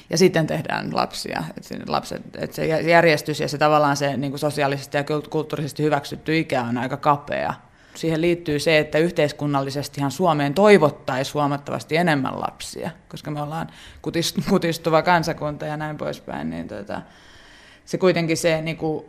Ja 0.10 0.18
sitten 0.18 0.48
tehdään 0.48 0.96
lapsia. 0.96 1.44
Että 1.58 1.68
se, 1.70 1.80
lapset, 1.88 2.22
että 2.38 2.56
se 2.56 2.66
järjestys 2.66 3.40
ja 3.40 3.48
se 3.48 3.58
tavallaan 3.58 3.98
se 3.98 4.18
niin 4.18 4.32
kuin 4.32 4.40
sosiaalisesti 4.40 4.98
ja 4.98 5.04
kulttuurisesti 5.30 5.84
hyväksytty 5.84 6.38
ikä 6.38 6.64
on 6.64 6.78
aika 6.78 6.98
kapea 6.98 7.54
siihen 7.96 8.22
liittyy 8.22 8.60
se, 8.60 8.78
että 8.78 8.98
yhteiskunnallisestihan 8.98 10.12
Suomeen 10.12 10.54
toivottaisiin 10.54 11.34
huomattavasti 11.34 11.98
enemmän 11.98 12.42
lapsia, 12.42 12.90
koska 13.10 13.32
me 13.32 13.42
ollaan 13.42 13.70
kutistuva 14.50 15.02
kansakunta 15.02 15.66
ja 15.66 15.78
näin 15.78 15.98
poispäin, 15.98 16.50
niin 16.50 16.68
tota, 16.68 17.02
se 17.86 17.98
kuitenkin 17.98 18.38
se 18.38 18.62
niin 18.62 18.78
kuin, 18.78 19.06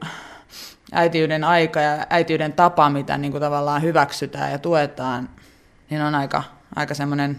äitiyden 0.92 1.44
aika 1.44 1.80
ja 1.80 2.06
äitiyden 2.10 2.52
tapa, 2.52 2.90
mitä 2.90 3.18
niin 3.18 3.32
kuin, 3.32 3.42
tavallaan 3.42 3.82
hyväksytään 3.82 4.52
ja 4.52 4.58
tuetaan, 4.58 5.28
niin 5.90 6.02
on 6.02 6.14
aika, 6.14 6.42
aika 6.76 6.94
semmoinen 6.94 7.38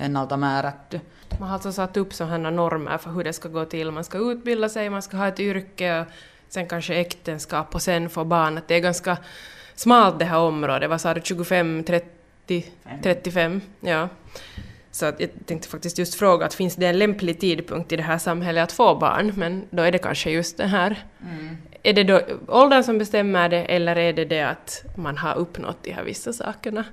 ennalta 0.00 0.36
määrätty. 0.36 1.00
Man 1.38 1.48
har 1.48 1.54
alltså 1.54 1.72
satt 1.72 1.96
upp 1.96 2.12
sådana 2.12 2.50
normer 2.50 2.98
för 2.98 3.10
hur 3.10 3.24
det 3.24 3.32
ska 3.32 3.48
gå 3.48 3.64
till. 3.64 3.90
Man 3.90 4.04
ska 4.04 4.18
utbilda 4.18 4.68
sig, 4.68 4.90
man 4.90 5.02
ska 5.02 5.16
ha 5.16 5.26
ett 5.26 5.40
yrke, 5.40 6.06
sen 6.48 6.66
kanske 6.66 7.00
äktenskap 7.00 7.74
och 7.74 7.82
sen 7.82 8.08
få 8.08 8.24
barn. 8.24 8.58
Att 8.58 8.68
det 8.68 8.74
är 8.74 8.80
ganska 8.80 9.16
smalt 9.82 10.18
det 10.18 10.24
här 10.24 10.38
området. 10.38 10.90
Vad 10.90 11.00
sa 11.00 11.14
du, 11.14 11.20
25, 11.24 11.84
30, 11.84 12.64
35? 13.02 13.60
Ja. 13.80 14.08
Så 14.90 15.06
att 15.06 15.20
jag 15.20 15.30
tänkte 15.46 15.68
faktiskt 15.68 15.98
just 15.98 16.14
fråga 16.14 16.46
att 16.46 16.54
finns 16.54 16.76
det 16.76 16.86
en 16.86 16.98
lämplig 16.98 17.40
tidpunkt 17.40 17.92
i 17.92 17.96
det 17.96 18.02
här 18.02 18.18
samhället 18.18 18.62
att 18.62 18.72
få 18.72 18.94
barn? 18.94 19.32
Men 19.36 19.64
då 19.70 19.82
är 19.82 19.92
det 19.92 19.98
kanske 19.98 20.30
just 20.30 20.56
den 20.56 20.68
här. 20.68 21.04
Mm. 21.22 21.56
Är 21.82 21.92
det 21.92 22.04
då 22.04 22.20
åldern 22.48 22.82
som 22.82 22.98
bestämmer 22.98 23.48
det 23.48 23.64
eller 23.64 23.96
är 23.96 24.12
det 24.12 24.24
det 24.24 24.42
att 24.42 24.84
man 24.96 25.18
har 25.18 25.38
uppnått 25.38 25.84
de 25.84 25.92
här 25.92 26.04
vissa 26.04 26.32
sakerna? 26.32 26.84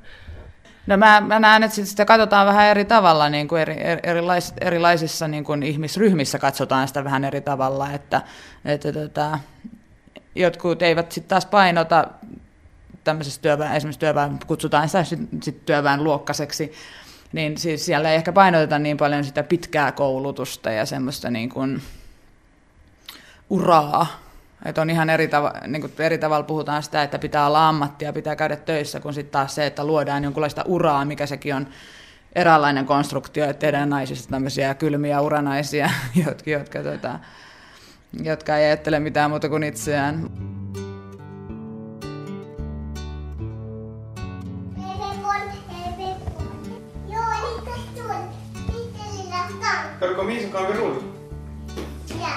No 0.86 0.98
mä, 0.98 1.22
mä 1.22 1.40
näen, 1.40 1.64
että 1.64 1.86
sitä 1.86 2.06
katsotaan 2.06 2.48
vähän 2.48 2.66
eri 2.66 2.86
tavalla, 2.86 3.30
niin 3.30 3.48
kuin 3.48 3.62
eri, 3.62 3.76
erilais, 4.04 4.54
erilaisissa 4.62 5.28
niin 5.28 5.44
kuin 5.44 5.64
ihmisryhmissä 5.64 6.40
katsotaan 6.40 6.88
sitä 6.88 7.04
vähän 7.04 7.26
eri 7.26 7.42
tavalla, 7.42 7.92
että, 7.92 8.22
että 8.66 8.94
tota, 8.94 9.40
jotkut 10.36 10.82
eivät 10.82 11.12
sitten 11.12 11.30
taas 11.30 11.46
painota 11.46 12.08
tämmöisessä 13.08 13.42
työväen, 13.42 13.76
esimerkiksi 13.76 14.00
työväen, 14.00 14.40
kutsutaan 14.48 14.90
sitä 14.90 15.04
sitten 15.04 15.54
työväen 15.66 16.04
luokkaseksi, 16.04 16.72
niin 17.34 17.58
siis 17.58 17.86
siellä 17.86 18.10
ei 18.10 18.16
ehkä 18.16 18.32
painoteta 18.32 18.80
niin 18.80 18.98
paljon 18.98 19.24
sitä 19.24 19.44
pitkää 19.44 19.92
koulutusta 19.92 20.72
ja 20.72 20.86
semmoista 20.86 21.30
niin 21.30 21.50
kuin 21.50 21.82
uraa. 23.50 24.08
Että 24.66 24.82
on 24.82 24.90
ihan 24.90 25.10
eri, 25.10 25.28
tava, 25.28 25.54
niin 25.68 25.82
kuin 25.82 25.94
eri 26.00 26.18
tavalla 26.18 26.44
puhutaan 26.44 26.84
sitä, 26.84 27.04
että 27.04 27.20
pitää 27.20 27.48
olla 27.48 27.70
ammattia, 27.70 28.14
pitää 28.14 28.36
käydä 28.36 28.56
töissä, 28.56 29.00
kun 29.00 29.14
sitten 29.14 29.32
taas 29.32 29.56
se, 29.56 29.66
että 29.66 29.86
luodaan 29.86 30.24
jonkunlaista 30.24 30.64
uraa, 30.66 31.06
mikä 31.06 31.26
sekin 31.26 31.56
on 31.56 31.68
eräänlainen 32.36 32.86
konstruktio, 32.86 33.46
että 33.46 33.60
tehdään 33.60 33.90
naisista 33.90 34.30
tämmöisiä 34.30 34.74
kylmiä 34.74 35.22
uranaisia, 35.22 35.90
jotka, 36.26 36.50
jotka, 36.50 36.84
tota, 36.84 37.20
jotka 38.24 38.58
ei 38.58 38.66
ajattele 38.66 39.00
mitään 39.00 39.30
muuta 39.30 39.50
kuin 39.50 39.64
itseään. 39.64 40.30
Vi 50.48 50.54
roligt? 50.54 51.04
Ja. 52.20 52.28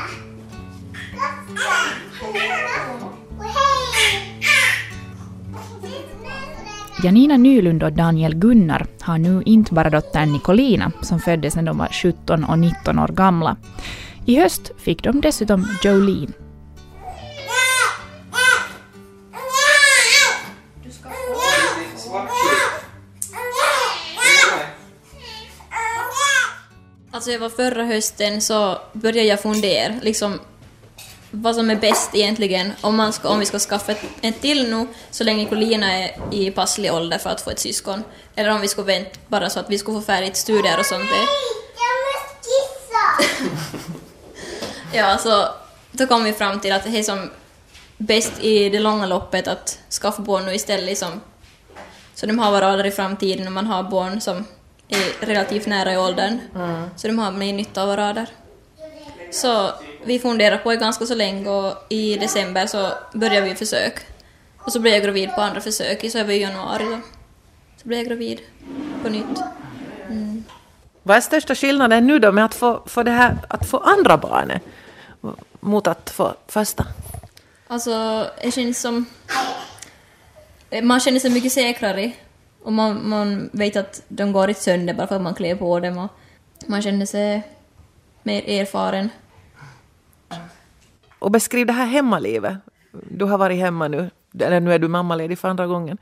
Janina 7.05 7.37
Nylund 7.37 7.83
och 7.83 7.93
Daniel 7.93 8.35
Gunnar 8.35 8.87
har 9.01 9.19
nu 9.19 9.43
inte 9.47 9.75
bara 9.75 9.91
dottern 9.91 10.33
Nicolina 10.33 10.93
som 11.03 11.21
föddes 11.21 11.57
när 11.57 11.63
de 11.63 11.79
var 11.79 11.89
17 11.89 12.45
och 12.45 12.59
19 12.59 12.99
år 12.99 13.09
gamla. 13.09 13.57
I 14.27 14.41
höst 14.41 14.73
fick 14.79 15.03
de 15.03 15.21
dessutom 15.21 15.67
Jolene 15.85 16.33
Alltså 27.21 27.33
jag 27.33 27.39
var 27.39 27.49
förra 27.49 27.85
hösten 27.85 28.41
så 28.41 28.79
började 28.93 29.29
jag 29.29 29.41
fundera 29.41 29.95
liksom 30.03 30.41
vad 31.31 31.55
som 31.55 31.71
är 31.71 31.77
bäst 31.77 32.11
egentligen 32.15 32.73
om, 32.81 32.97
man 32.97 33.13
ska, 33.13 33.29
om 33.29 33.39
vi 33.39 33.47
ska 33.47 33.59
skaffa 33.59 33.95
en 34.21 34.33
till 34.33 34.71
nu 34.71 34.87
så 35.11 35.25
länge 35.25 35.47
Colina 35.47 35.93
är 35.93 36.35
i 36.35 36.51
passlig 36.51 36.93
ålder 36.93 37.19
för 37.19 37.31
att 37.31 37.41
få 37.41 37.51
ett 37.51 37.59
syskon. 37.59 38.05
Eller 38.37 38.51
om 38.51 38.61
vi 38.61 38.69
ska 38.69 38.83
vänta 38.83 39.11
bara 39.29 39.51
så 39.51 39.61
att 39.61 39.71
vi 39.71 39.79
ska 39.79 39.93
få 39.93 40.01
färdigt 40.01 40.37
studier 40.37 40.79
och 40.79 40.87
sånt. 40.87 41.05
Nej, 41.05 41.27
jag 41.77 41.97
måste 42.07 42.49
kissa! 42.51 43.39
ja, 44.99 45.19
så 45.19 45.49
då 45.93 46.07
kom 46.07 46.25
vi 46.25 46.33
fram 46.33 46.61
till 46.61 46.73
att 46.73 46.85
det 46.85 46.99
är 46.99 47.03
som 47.03 47.31
bäst 47.97 48.33
i 48.41 48.69
det 48.69 48.81
långa 48.81 49.07
loppet 49.07 49.49
att 49.49 49.79
skaffa 49.91 50.23
barn 50.23 50.47
nu 50.47 50.55
istället 50.55 50.87
liksom, 50.87 51.21
så 52.15 52.27
de 52.27 52.39
har 52.39 52.51
varit 52.51 52.87
i 52.87 52.91
framtiden 52.91 53.47
och 53.47 53.53
man 53.53 53.67
har 53.67 53.83
barn 53.83 54.21
som 54.21 54.45
är 54.91 55.27
relativt 55.27 55.67
nära 55.67 55.93
i 55.93 55.97
åldern. 55.97 56.39
Mm. 56.55 56.91
Så 56.97 57.07
de 57.07 57.19
har 57.19 57.33
mer 57.33 57.53
nytta 57.53 57.83
av 57.83 57.91
att 57.91 57.97
vara 57.97 58.13
där. 58.13 58.29
Så 59.31 59.71
vi 60.05 60.19
funderar 60.19 60.59
på 60.59 60.71
det 60.71 60.77
ganska 60.77 61.07
så 61.07 61.15
länge 61.15 61.51
och 61.51 61.75
i 61.89 62.17
december 62.17 62.67
så 62.67 62.93
började 63.13 63.49
vi 63.49 63.55
försök. 63.55 64.01
Och 64.59 64.73
så 64.73 64.81
blev 64.81 64.95
jag 64.95 65.03
gravid 65.03 65.35
på 65.35 65.41
andra 65.41 65.61
försöket, 65.61 66.13
så 66.13 66.19
jag 66.19 66.25
var 66.25 66.33
i 66.33 66.41
januari 66.41 66.85
då. 66.85 67.01
Så 67.83 67.89
blev 67.89 67.99
jag 67.99 68.09
gravid 68.09 68.41
på 69.03 69.09
nytt. 69.09 69.41
Vad 71.03 71.17
är 71.17 71.21
största 71.21 71.55
skillnaden 71.55 72.07
nu 72.07 72.19
då 72.19 72.33
med 72.33 72.45
att 72.45 72.55
få, 72.55 72.83
få, 72.87 73.03
det 73.03 73.11
här, 73.11 73.39
att 73.49 73.69
få 73.69 73.79
andra 73.79 74.17
barnet 74.17 74.63
mot 75.61 75.87
att 75.87 76.11
få 76.11 76.35
första? 76.49 76.87
Alltså, 77.67 78.27
det 78.43 78.51
känns 78.51 78.81
som... 78.81 79.07
Man 80.83 81.01
känner 81.01 81.19
sig 81.19 81.31
mycket 81.31 81.53
säkrare 81.53 82.13
och 82.63 82.73
man, 82.73 83.09
man 83.09 83.51
vet 83.53 83.77
att 83.77 84.03
de 84.09 84.33
går 84.33 84.49
inte 84.49 84.61
sönder 84.61 84.95
bara 84.95 85.07
för 85.07 85.17
att 85.17 85.23
man 85.23 85.35
klär 85.35 85.55
på 85.55 85.81
dem 85.81 85.99
och 85.99 86.11
man 86.67 86.83
känner 86.83 87.07
sig 87.07 87.43
mer 88.23 88.49
erfaren. 88.49 89.09
Och 91.19 91.31
beskriv 91.31 91.67
det 91.67 91.73
här 91.73 91.87
hemmalivet. 91.87 92.57
Du 92.93 93.25
har 93.25 93.39
varit 93.39 93.59
hemma 93.59 93.89
nu, 93.89 94.11
eller 94.41 94.61
nu 94.61 94.73
är 94.73 94.79
du 94.79 94.89
mammaledig 94.89 95.39
för 95.39 95.49
andra 95.49 95.67
gången. 95.67 95.99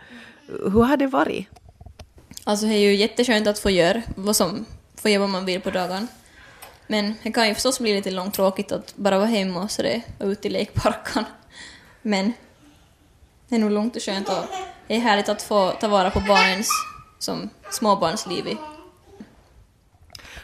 Hur 0.46 0.82
har 0.82 0.96
det 0.96 1.06
varit? 1.06 1.48
Alltså 2.44 2.66
det 2.66 2.74
är 2.74 2.78
ju 2.78 2.94
jätteskönt 2.94 3.46
att 3.46 3.58
få 3.58 3.70
göra 3.70 4.02
vad, 4.16 4.36
som, 4.36 4.64
få 4.94 5.08
göra 5.08 5.20
vad 5.20 5.28
man 5.30 5.44
vill 5.44 5.60
på 5.60 5.70
dagen. 5.70 6.08
Men 6.86 7.14
det 7.22 7.32
kan 7.32 7.48
ju 7.48 7.54
förstås 7.54 7.80
bli 7.80 7.94
lite 7.94 8.10
långtråkigt 8.10 8.72
att 8.72 8.96
bara 8.96 9.18
vara 9.18 9.28
hemma 9.28 9.62
och 9.62 9.70
sådär 9.70 10.02
och 10.18 10.26
ute 10.26 10.48
i 10.48 10.50
lekparken. 10.50 11.24
Men 12.02 12.32
det 13.48 13.54
är 13.54 13.58
nog 13.58 13.70
lugnt 13.70 13.96
och 13.96 14.02
skönt 14.02 14.28
och 14.28 14.44
det 14.88 14.96
är 14.96 15.00
härligt 15.00 15.28
att 15.28 15.42
få 15.42 15.70
ta 15.80 15.88
vara 15.88 16.10
på 16.10 16.20
barnens 16.20 16.70
som 17.18 17.50
småbarnsliv. 17.70 18.46
i. 18.46 18.56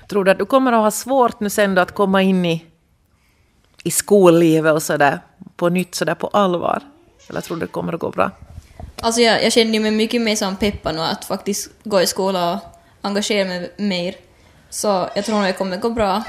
Tror 0.08 0.24
du 0.24 0.30
att 0.30 0.38
du 0.38 0.46
kommer 0.46 0.72
att 0.72 0.80
ha 0.82 0.90
svårt 0.90 1.40
nu 1.40 1.50
sen 1.50 1.74
då 1.74 1.82
att 1.82 1.94
komma 1.94 2.22
in 2.22 2.44
i, 2.44 2.64
i 3.84 3.90
skollivet 3.90 4.72
och 4.72 4.82
sådär 4.82 5.20
på 5.56 5.68
nytt 5.68 5.94
sådär 5.94 6.14
på 6.14 6.26
allvar? 6.26 6.82
Eller 7.28 7.40
tror 7.40 7.56
du 7.56 7.66
det 7.66 7.72
kommer 7.72 7.92
att 7.92 8.00
gå 8.00 8.10
bra? 8.10 8.30
Alltså 9.00 9.20
jag, 9.20 9.44
jag 9.44 9.52
känner 9.52 9.80
mig 9.80 9.90
mycket 9.90 10.22
mer 10.22 10.36
som 10.36 10.56
peppad 10.56 10.94
nu 10.94 11.00
att 11.00 11.24
faktiskt 11.24 11.70
gå 11.84 12.00
i 12.00 12.06
skola 12.06 12.52
och 12.52 12.58
engagera 13.00 13.48
mig 13.48 13.72
mer. 13.76 14.14
Så 14.70 15.08
jag 15.14 15.24
tror 15.24 15.36
nog 15.36 15.44
det 15.44 15.52
kommer 15.52 15.76
gå 15.76 15.90
bra. 15.90 16.22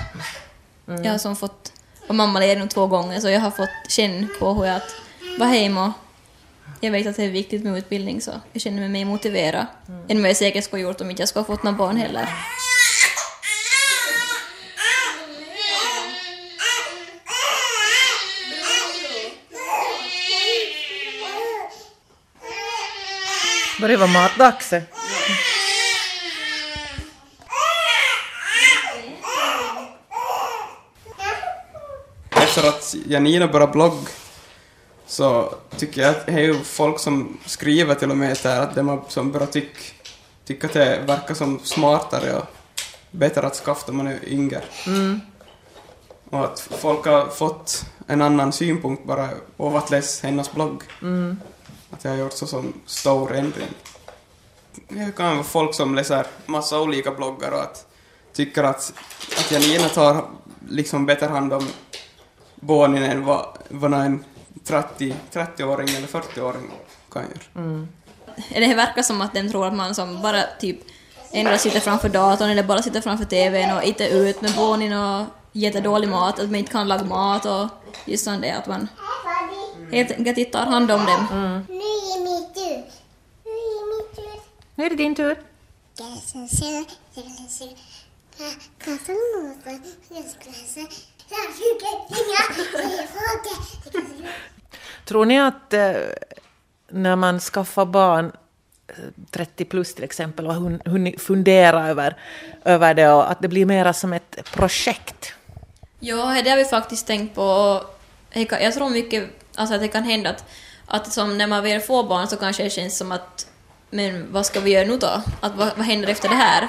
Jag 0.86 1.12
har 1.12 1.18
som 1.18 1.36
fått 1.36 1.72
vara 2.08 2.18
mammaledig 2.18 2.62
nu 2.62 2.68
två 2.68 2.88
gånger 2.88 3.20
så 3.20 3.30
jag 3.30 3.40
har 3.40 3.52
fått 3.52 3.70
känna 3.90 4.28
på 4.40 4.54
hur 4.54 4.66
jag 4.66 4.76
att 4.76 4.96
vara 5.40 5.50
hemma 5.50 5.86
och 5.86 6.05
jag 6.82 6.92
vet 6.92 7.08
att 7.08 7.16
det 7.16 7.24
är 7.24 7.30
viktigt 7.30 7.64
med 7.64 7.78
utbildning 7.78 8.22
så 8.22 8.32
jag 8.54 8.62
känner 8.62 8.80
mig 8.80 8.90
mer 8.90 9.06
motiverad 9.06 9.66
än 10.08 10.22
vad 10.22 10.30
jag 10.30 10.38
säkert 10.38 10.64
skulle 10.64 10.82
gjort 10.84 11.02
om 11.02 11.10
inte 11.10 11.22
jag 11.22 11.30
skulle 11.30 11.42
ha 11.46 11.56
fått 11.56 11.64
några 11.64 11.78
barn 11.78 11.98
heller. 11.98 12.30
Börjar 23.82 23.98
vara 23.98 24.10
matdags. 24.10 24.74
Efter 32.32 32.68
att 32.68 32.96
Janina 33.08 33.48
började 33.48 33.72
blogg 33.72 34.10
så 35.08 35.56
tycker 35.78 36.02
jag 36.02 36.12
att 36.12 36.26
det 36.26 36.32
är 36.32 36.40
ju 36.40 36.54
folk 36.64 37.00
som 37.00 37.38
skriver 37.46 37.96
till 37.96 38.12
och 38.12 38.18
med 38.18 38.40
där 38.44 38.60
att 38.60 38.76
de 38.76 39.02
som 39.08 39.32
börjar 39.32 39.48
tycka 39.48 39.80
tycka 40.46 40.68
att 40.68 40.74
det 40.74 41.04
verkar 41.06 41.34
som 41.34 41.60
smartare 41.64 42.34
och 42.38 42.46
bättre 43.12 43.48
att 43.48 43.56
skaffa 43.56 43.92
när 43.92 44.04
man 44.04 44.08
är 44.08 44.30
yngre. 44.30 44.62
Och 46.30 46.46
att 46.46 46.60
folk 46.60 47.06
har 47.06 47.28
fått 47.28 47.86
en 48.08 48.22
annan 48.22 48.52
synpunkt 48.52 49.06
bara 49.06 49.30
av 49.58 49.76
att 49.76 49.92
läsa 49.92 50.28
hennes 50.28 50.52
blogg. 50.52 50.84
Att 51.92 52.04
jag 52.04 52.12
har 52.12 52.18
gjort 52.18 52.34
så 52.34 52.48
som 52.48 52.74
stor 52.86 53.36
ändring. 53.36 53.70
Det 54.90 55.16
kan 55.16 55.36
vara 55.36 55.44
folk 55.44 55.76
som 55.76 55.96
läser 55.96 56.26
massa 56.46 56.80
olika 56.80 57.12
bloggar 57.12 57.52
och 57.52 57.62
att 57.62 57.88
tycker 58.34 58.64
att, 58.64 58.94
att 59.40 59.52
Janina 59.52 59.90
tar 59.90 60.26
liksom 60.70 61.06
bättre 61.06 61.26
hand 61.26 61.54
om 61.54 61.68
barnen 62.56 63.04
än 63.04 63.26
vad, 63.26 63.46
vad 63.70 63.94
en 63.94 64.24
30, 64.64 65.16
30-åring 65.32 65.90
eller 65.90 66.08
40-åring 66.08 66.72
kan 67.12 67.24
göra. 67.24 67.88
Eller 68.50 68.68
det 68.68 68.76
verkar 68.76 69.02
som 69.02 69.22
att 69.22 69.34
den 69.34 69.52
tror 69.52 69.68
att 69.68 69.74
man 69.74 69.96
som 69.96 70.22
bara 70.22 70.42
typ 70.60 70.80
endast 71.32 71.64
sitter 71.64 71.80
framför 71.80 72.10
datorn 72.10 72.50
eller 72.50 72.64
bara 72.64 72.82
sitter 72.82 73.02
framför 73.02 73.26
TVn 73.26 73.78
och 73.78 73.84
inte 73.84 74.08
ut 74.08 74.42
med 74.42 74.54
barnen 74.56 74.94
och 74.94 75.26
jättedålig 75.52 76.10
mat, 76.10 76.40
att 76.40 76.46
man 76.46 76.56
inte 76.56 76.72
kan 76.72 76.88
laga 76.88 77.04
mat 77.04 77.46
och 77.46 77.68
just 78.06 78.24
sånt 78.24 78.42
det 78.42 78.52
att 78.52 78.68
man 78.68 78.88
helt 79.92 80.12
enkelt 80.12 80.38
inte 80.38 80.52
tar 80.52 80.66
hand 80.66 80.92
om 80.92 81.06
dem. 81.06 81.28
Nu 81.68 81.76
är 81.76 82.20
min 82.24 82.54
tur. 82.54 82.84
Nu 83.44 83.52
är 83.52 83.86
min 83.96 84.16
tur. 84.16 84.42
Nu 84.76 84.86
är 84.86 84.90
det 84.90 84.96
din 84.96 85.16
tur. 85.16 85.40
Jag 85.98 86.18
ska 86.18 86.48
se, 86.58 86.86
jag 87.14 87.26
ska 87.32 87.44
se. 87.50 87.70
Kassan 88.78 89.16
låter, 89.36 89.80
jag 90.10 90.26
ska 90.26 90.52
se. 90.52 90.82
Jag 90.82 90.88
ringa 90.88 90.94
telefonen. 90.94 91.15
Tror 95.06 95.26
ni 95.26 95.40
att 95.40 95.74
eh, 95.74 95.94
när 96.90 97.16
man 97.16 97.40
skaffar 97.40 97.86
barn, 97.86 98.32
eh, 98.88 98.96
30 99.32 99.66
plus 99.66 99.96
till 99.96 100.04
exempel, 100.04 100.48
och 100.48 100.54
hunnit 100.86 101.22
fundera 101.22 101.88
över, 101.88 102.18
över 102.66 102.94
det 102.94 103.10
och 103.10 103.32
att 103.32 103.42
det 103.42 103.48
blir 103.48 103.66
mera 103.66 103.94
som 103.94 104.14
ett 104.14 104.52
projekt? 104.52 105.34
Ja, 106.00 106.42
det 106.44 106.50
har 106.50 106.58
vi 106.58 106.66
faktiskt 106.66 107.08
tänkt 107.08 107.36
på. 107.36 107.82
Jag 108.34 108.74
tror 108.74 108.90
mycket 108.90 109.30
alltså 109.56 109.76
att 109.76 109.82
det 109.82 109.88
kan 109.88 110.04
hända 110.04 110.30
att, 110.30 110.46
att 110.86 111.14
som 111.14 111.38
när 111.38 111.48
man 111.48 111.64
väl 111.64 111.82
får 111.82 112.04
barn 112.04 112.28
så 112.28 112.36
kanske 112.36 112.64
det 112.64 112.70
känns 112.70 112.98
som 112.98 113.12
att 113.12 113.48
men 113.90 114.32
vad 114.32 114.46
ska 114.46 114.60
vi 114.60 114.72
göra 114.72 114.88
nu 114.88 114.98
då? 114.98 115.22
Att 115.42 115.56
vad, 115.56 115.72
vad 115.78 115.86
händer 115.86 116.08
efter 116.08 116.30
det 116.30 116.36
här? 116.36 116.64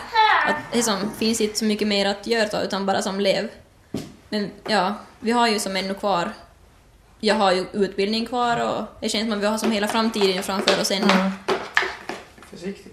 Att 0.49 0.57
det 0.73 0.83
som, 0.83 1.11
finns 1.19 1.41
inte 1.41 1.59
så 1.59 1.65
mycket 1.65 1.89
mer 1.89 2.07
att 2.07 2.27
göra 2.27 2.49
då, 2.49 2.59
utan 2.59 2.87
bara 2.87 3.03
som 3.03 3.21
lev. 3.21 3.49
Men 4.29 4.51
ja, 4.69 4.95
vi 5.21 5.31
har 5.31 5.49
ju 5.49 5.59
som 5.59 5.77
ännu 5.77 5.95
kvar 5.95 6.33
jag 7.21 7.35
har 7.35 7.53
ju 7.53 7.67
utbildning 7.73 8.27
kvar 8.27 8.65
och 8.65 8.85
det 9.01 9.09
känns 9.09 9.25
som 9.25 9.33
att 9.33 9.43
vi 9.43 9.47
har 9.47 9.59
som 9.59 9.73
hela 9.73 9.89
framtiden 9.89 10.43
framför 10.43 10.81
oss 10.81 10.91
ännu. 10.91 11.31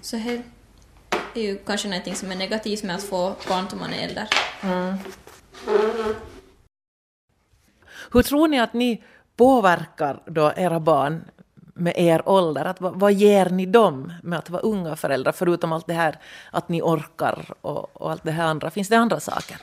Så 0.01 0.17
det 1.33 1.41
är 1.41 1.43
ju 1.43 1.57
kanske 1.57 1.87
någonting 1.87 2.15
som 2.15 2.31
är 2.31 2.35
negativt 2.35 2.83
med 2.83 2.95
att 2.95 3.03
få 3.03 3.35
barn 3.49 3.65
när 3.71 3.79
man 3.79 3.93
är 3.93 4.07
äldre. 4.07 4.27
Hur 8.11 8.23
tror 8.23 8.47
ni 8.47 8.59
att 8.59 8.73
ni 8.73 9.03
påverkar 9.37 10.21
då 10.25 10.53
era 10.55 10.79
barn 10.79 11.23
med 11.55 11.93
er 11.97 12.29
ålder? 12.29 12.65
Att, 12.65 12.81
vad, 12.81 12.99
vad 12.99 13.13
ger 13.13 13.49
ni 13.49 13.65
dem 13.65 14.13
med 14.23 14.39
att 14.39 14.49
vara 14.49 14.61
unga 14.61 14.95
föräldrar, 14.95 15.31
förutom 15.31 15.73
allt 15.73 15.87
det 15.87 15.93
här 15.93 16.19
att 16.51 16.69
ni 16.69 16.81
orkar 16.81 17.45
och, 17.61 18.01
och 18.01 18.11
allt 18.11 18.23
det 18.23 18.31
här 18.31 18.45
andra? 18.45 18.71
Finns 18.71 18.89
det 18.89 18.97
andra 18.97 19.19
saker? 19.19 19.57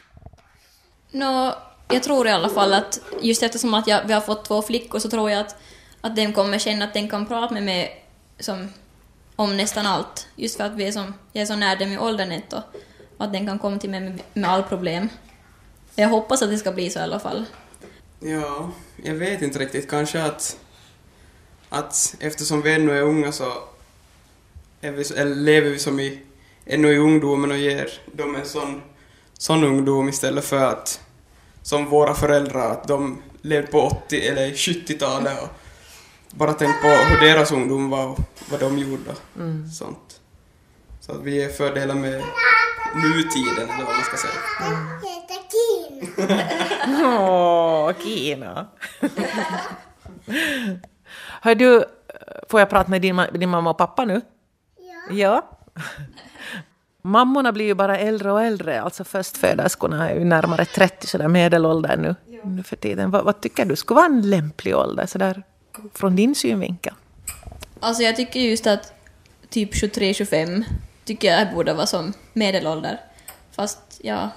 Nå, 1.11 1.55
jag 1.89 2.03
tror 2.03 2.27
i 2.27 2.31
alla 2.31 2.49
fall 2.49 2.75
att 2.75 3.01
just 3.21 3.43
eftersom 3.43 3.75
att 3.75 3.87
jag, 3.87 4.05
vi 4.07 4.13
har 4.13 4.21
fått 4.21 4.45
två 4.45 4.63
flickor 4.63 4.99
så 4.99 5.11
tror 5.11 5.31
jag 5.31 5.41
att, 5.41 5.57
att 6.01 6.17
de 6.17 6.33
kommer 6.33 6.59
känna 6.59 6.85
att 6.85 6.95
de 6.95 7.09
kan 7.09 7.27
prata 7.27 7.55
med 7.55 7.63
mig 7.63 8.05
som, 8.39 8.69
om 9.37 9.57
nästan 9.57 9.87
allt. 9.87 10.29
Just 10.37 10.57
för 10.57 10.65
att 10.65 10.73
vi 10.73 10.87
är 10.87 10.93
som, 10.93 11.15
jag 11.33 11.43
är 11.43 11.47
så 11.47 11.57
nära 11.57 11.79
dem 11.79 11.93
i 11.93 11.99
åldern 11.99 12.33
ett 12.33 12.53
och, 12.53 12.63
och 13.17 13.25
att 13.25 13.33
den 13.33 13.47
kan 13.47 13.59
komma 13.59 13.79
till 13.79 13.91
mig 13.91 14.01
med, 14.01 14.23
med 14.33 14.51
all 14.51 14.63
problem. 14.63 15.09
Jag 15.95 16.09
hoppas 16.09 16.43
att 16.43 16.51
det 16.51 16.59
ska 16.59 16.73
bli 16.73 16.91
så 16.91 16.99
i 16.99 17.03
alla 17.03 17.21
fall. 17.21 17.45
Ja, 18.21 18.71
jag 19.03 19.15
vet 19.15 19.43
inte 19.43 19.59
riktigt. 19.59 19.91
Kanske 19.91 20.23
att, 20.23 20.59
att 21.69 22.17
eftersom 22.21 22.63
vi 22.63 22.75
ännu 22.75 22.99
är 22.99 23.03
unga 23.03 23.33
så 23.33 23.53
är 24.81 24.93
vi, 24.93 25.05
eller 25.17 25.35
lever 25.35 25.71
vi 25.71 25.79
som 25.79 26.01
i, 26.01 26.23
ännu 26.67 26.93
i 26.93 26.99
ungdomen 26.99 27.51
och 27.51 27.59
ger 27.59 28.01
dem 28.13 28.37
en 28.37 28.47
sån, 28.47 28.83
sån 29.41 29.65
ungdom 29.65 30.09
istället 30.09 30.45
för 30.45 30.65
att 30.65 31.01
som 31.63 31.87
våra 31.87 32.15
föräldrar, 32.15 32.71
att 32.71 32.89
de 32.89 33.23
levde 33.43 33.67
på 33.67 33.81
80 33.81 34.29
eller 34.29 34.51
70-talet 34.51 35.43
och 35.43 35.49
bara 36.31 36.53
tänk 36.53 36.83
på 36.83 36.89
hur 36.89 37.21
deras 37.21 37.53
ungdom 37.53 37.91
var 37.91 38.07
och 38.07 38.19
vad 38.51 38.61
de 38.61 38.79
gjorde 38.79 39.11
och 39.11 39.73
sånt. 39.79 40.21
Så 41.01 41.13
att 41.13 41.23
vi 41.23 41.35
ger 41.35 41.49
fördelar 41.49 41.95
med 41.95 42.23
nutiden 42.95 43.69
eller 43.71 43.85
vad 43.85 43.95
man 43.95 44.05
ska 44.05 44.17
säga. 44.17 44.33
Jag 44.61 45.11
heter 45.11 45.39
Kim. 45.51 47.05
Åh, 47.07 47.93
Kina! 48.05 48.67
Hör 51.43 51.55
du, 51.55 51.85
får 52.49 52.61
jag 52.61 52.71
prata 52.71 52.91
med 52.91 53.03
din, 53.03 53.23
din 53.33 53.49
mamma 53.49 53.71
och 53.71 53.79
pappa 53.79 54.05
nu? 54.05 54.21
Ja. 55.11 55.17
Ja. 55.17 55.43
Mammorna 57.03 57.53
blir 57.53 57.65
ju 57.65 57.75
bara 57.75 57.99
äldre 57.99 58.33
och 58.33 58.43
äldre, 58.43 58.83
alltså 58.83 59.05
förstföderskorna 59.05 60.11
är 60.11 60.15
ju 60.15 60.25
närmare 60.25 60.65
30 60.65 61.07
sådär 61.07 61.29
medelålder 61.29 61.97
nu, 61.97 62.15
nu 62.43 62.63
för 62.63 62.77
tiden. 62.77 63.11
Vad, 63.11 63.25
vad 63.25 63.41
tycker 63.41 63.65
du 63.65 63.77
skulle 63.77 63.97
vara 63.97 64.07
en 64.07 64.31
lämplig 64.31 64.77
ålder 64.77 65.07
sådär 65.07 65.43
från 65.95 66.17
din 66.17 66.35
synvinkel? 66.35 66.95
Alltså 67.81 68.03
jag 68.03 68.17
tycker 68.17 68.41
just 68.41 68.67
att 68.67 68.93
typ 69.49 69.75
23-25 69.75 70.65
tycker 71.05 71.33
jag 71.33 71.55
borde 71.55 71.75
vara 71.75 71.87
som 71.87 72.13
medelålder. 72.33 73.01
Fast 73.53 74.01
ja, 74.03 74.31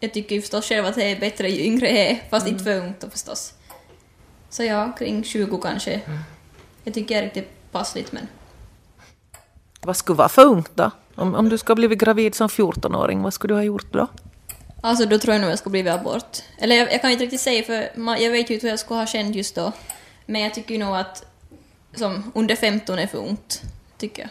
jag 0.00 0.14
tycker 0.14 0.34
ju 0.34 0.40
förstås 0.40 0.68
själv 0.68 0.86
att 0.86 0.94
det 0.94 1.12
är 1.12 1.20
bättre 1.20 1.48
ju 1.48 1.64
yngre 1.64 1.88
jag 1.88 2.10
är, 2.10 2.22
fast 2.30 2.48
inte 2.48 2.64
för 2.64 2.78
ungt 2.78 3.04
förstås. 3.10 3.54
Så 4.50 4.64
ja, 4.64 4.92
kring 4.98 5.24
20 5.24 5.58
kanske. 5.58 6.00
Jag 6.84 6.94
tycker 6.94 7.14
jag 7.14 7.22
är 7.22 7.26
riktigt 7.26 7.72
passligt 7.72 8.12
men 8.12 8.28
Vad 9.88 9.96
skulle 9.96 10.16
vara 10.16 10.28
för 10.28 10.44
ungt 10.44 10.70
då? 10.74 10.90
Om, 11.14 11.34
om 11.34 11.48
du 11.48 11.58
ha 11.68 11.74
blivit 11.74 11.98
gravid 11.98 12.34
som 12.34 12.48
14-åring, 12.48 13.22
vad 13.22 13.34
skulle 13.34 13.54
du 13.54 13.58
ha 13.58 13.62
gjort 13.62 13.92
då? 13.92 14.06
Alltså 14.80 15.06
då 15.06 15.18
tror 15.18 15.34
jag 15.34 15.40
nog 15.40 15.50
jag 15.50 15.58
skulle 15.58 15.70
blivit 15.70 15.92
abort. 15.92 16.38
Eller 16.58 16.76
jag, 16.76 16.92
jag 16.92 17.00
kan 17.00 17.10
inte 17.10 17.24
riktigt 17.24 17.40
säga 17.40 17.62
för 17.62 17.98
man, 17.98 18.22
jag 18.22 18.30
vet 18.30 18.50
ju 18.50 18.54
inte 18.54 18.66
hur 18.66 18.72
jag 18.72 18.78
skulle 18.78 19.00
ha 19.00 19.06
känt 19.06 19.36
just 19.36 19.54
då. 19.54 19.72
Men 20.26 20.40
jag 20.40 20.54
tycker 20.54 20.78
nog 20.78 20.96
att 20.96 21.24
som 21.94 22.32
under 22.34 22.56
15 22.56 22.98
är 22.98 23.06
för 23.06 23.18
ungt, 23.18 23.62
tycker 23.98 24.22
jag. 24.22 24.30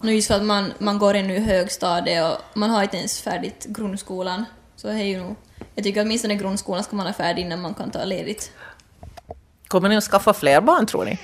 Nu 0.00 0.14
just 0.14 0.28
för 0.28 0.34
att 0.34 0.44
man, 0.44 0.72
man 0.78 0.98
går 0.98 1.14
ännu 1.14 1.36
i 1.36 1.40
högstadiet 1.40 2.24
och 2.32 2.58
man 2.58 2.70
har 2.70 2.82
inte 2.82 2.96
ens 2.96 3.20
färdigt 3.20 3.66
grundskolan. 3.68 4.44
Så 4.76 4.88
är 4.88 5.04
ju 5.04 5.18
nog... 5.18 5.36
Jag 5.74 5.84
tycker 5.84 6.00
att 6.00 6.04
åtminstone 6.06 6.34
grundskolan 6.34 6.84
ska 6.84 6.96
man 6.96 7.06
ha 7.06 7.12
färdig 7.12 7.42
innan 7.42 7.60
man 7.60 7.74
kan 7.74 7.90
ta 7.90 8.04
ledigt. 8.04 8.52
Kommer 9.68 9.88
ni 9.88 9.96
att 9.96 10.04
skaffa 10.04 10.34
fler 10.34 10.60
barn 10.60 10.86
tror 10.86 11.04
ni? 11.04 11.18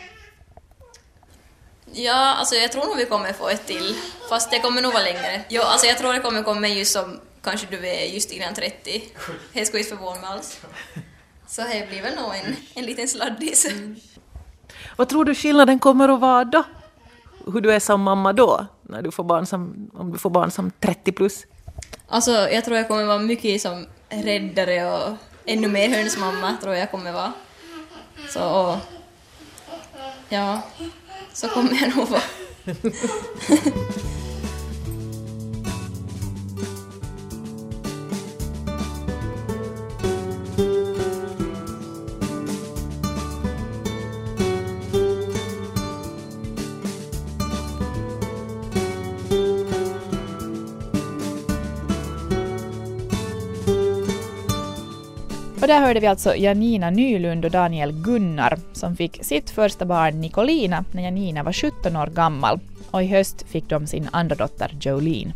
Ja, 2.03 2.35
alltså 2.35 2.55
jag 2.55 2.73
tror 2.73 2.87
nog 2.87 2.97
vi 2.97 3.07
kommer 3.07 3.33
få 3.33 3.49
ett 3.49 3.67
till. 3.67 3.95
Fast 4.29 4.51
det 4.51 4.61
kommer 4.61 4.83
nog 4.83 4.93
vara 4.93 5.03
längre. 5.03 5.45
Jo, 5.49 5.63
alltså 5.63 5.87
jag 5.87 5.99
tror 5.99 6.13
det 6.13 6.21
kommer 6.21 6.43
komma 6.43 6.69
just 6.69 6.93
som 6.93 7.21
kanske 7.43 7.67
du 7.71 7.89
är 7.89 8.05
just 8.05 8.31
innan 8.31 8.55
30. 8.55 9.03
Det 9.53 9.65
skulle 9.65 9.83
inte 9.83 9.97
förvåna 9.97 10.21
mig 10.21 10.31
alls. 10.31 10.61
Så 11.47 11.63
det 11.63 11.89
blir 11.89 12.03
väl 12.03 12.15
nog 12.15 12.35
en, 12.35 12.57
en 12.75 12.85
liten 12.85 13.09
sladdis. 13.09 13.67
Vad 14.97 15.09
tror 15.09 15.25
du 15.25 15.35
skillnaden 15.35 15.79
kommer 15.79 16.09
att 16.09 16.21
vara 16.21 16.45
då? 16.45 16.65
Hur 17.53 17.61
du 17.61 17.73
är 17.73 17.81
som 17.81 18.03
mamma 18.03 18.33
då, 18.33 18.67
när 18.83 19.03
du 19.03 19.11
får 19.11 19.25
barn 19.25 19.47
som, 19.47 19.91
om 19.95 20.13
du 20.13 20.19
får 20.19 20.31
barn 20.31 20.51
som 20.51 20.71
30 20.81 21.13
plus? 21.13 21.47
Alltså 22.09 22.31
jag 22.31 22.65
tror 22.65 22.77
jag 22.77 22.89
kommer 22.89 23.05
vara 23.05 23.19
mycket 23.19 23.63
som 23.63 23.87
räddare 24.09 24.93
och 24.93 25.17
ännu 25.47 25.69
mer 25.69 25.89
hönsmamma 25.89 26.57
tror 26.63 26.75
jag 26.75 26.91
kommer 26.91 27.13
vara. 27.13 27.33
Så 28.29 28.43
och, 28.43 28.77
ja, 30.29 30.63
så 31.35 31.49
kommer 31.49 31.79
jag 31.83 31.97
nog 31.97 32.09
vara. 32.09 32.23
där 55.71 55.81
hörde 55.81 56.01
vi 56.01 56.07
alltså 56.07 56.37
Janina 56.37 56.91
Nylund 56.91 57.45
och 57.45 57.51
Daniel 57.51 57.93
Gunnar 57.93 58.59
som 58.73 58.97
fick 58.97 59.25
sitt 59.25 59.51
första 59.51 59.85
barn 59.85 60.21
Nicolina 60.21 60.85
när 60.93 61.03
Janina 61.03 61.43
var 61.43 61.53
17 61.53 61.97
år 61.97 62.07
gammal 62.07 62.61
och 62.91 63.03
i 63.03 63.07
höst 63.07 63.45
fick 63.49 63.69
de 63.69 63.87
sin 63.87 64.09
andra 64.13 64.35
dotter 64.35 64.77
Jolene. 64.81 65.33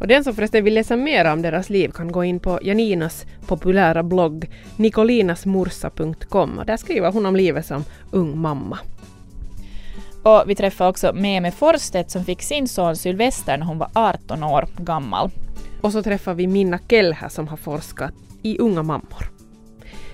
Och 0.00 0.06
den 0.06 0.24
som 0.24 0.34
förresten 0.34 0.64
vill 0.64 0.74
läsa 0.74 0.96
mer 0.96 1.32
om 1.32 1.42
deras 1.42 1.70
liv 1.70 1.88
kan 1.88 2.12
gå 2.12 2.24
in 2.24 2.40
på 2.40 2.58
Janinas 2.62 3.26
populära 3.46 4.02
blogg 4.02 4.50
nicolinasmorsa.com 4.76 6.58
och 6.58 6.66
där 6.66 6.76
skriver 6.76 7.12
hon 7.12 7.26
om 7.26 7.36
livet 7.36 7.66
som 7.66 7.84
ung 8.10 8.38
mamma. 8.38 8.78
Och 10.22 10.44
vi 10.46 10.54
träffade 10.54 10.90
också 10.90 11.12
Meme 11.14 11.50
Forstedt 11.50 12.10
som 12.10 12.24
fick 12.24 12.42
sin 12.42 12.68
son 12.68 12.96
Sylvester 12.96 13.56
när 13.56 13.66
hon 13.66 13.78
var 13.78 13.90
18 13.92 14.42
år 14.42 14.68
gammal. 14.76 15.30
Och 15.80 15.92
så 15.92 16.02
träffar 16.02 16.34
vi 16.34 16.46
Minna 16.46 16.78
Kellhä 16.88 17.28
som 17.28 17.48
har 17.48 17.56
forskat 17.56 18.14
i 18.42 18.58
unga 18.58 18.82
mammor. 18.82 19.37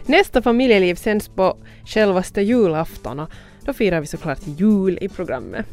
Nästa 0.07 0.43
familjeliv 0.43 0.95
sänds 0.95 1.29
på 1.29 1.57
självaste 1.85 2.41
julafton 2.43 3.21
och 3.21 3.31
då 3.65 3.73
firar 3.73 4.01
vi 4.01 4.07
såklart 4.07 4.41
jul 4.59 4.99
i 5.01 5.09
programmet. 5.09 5.67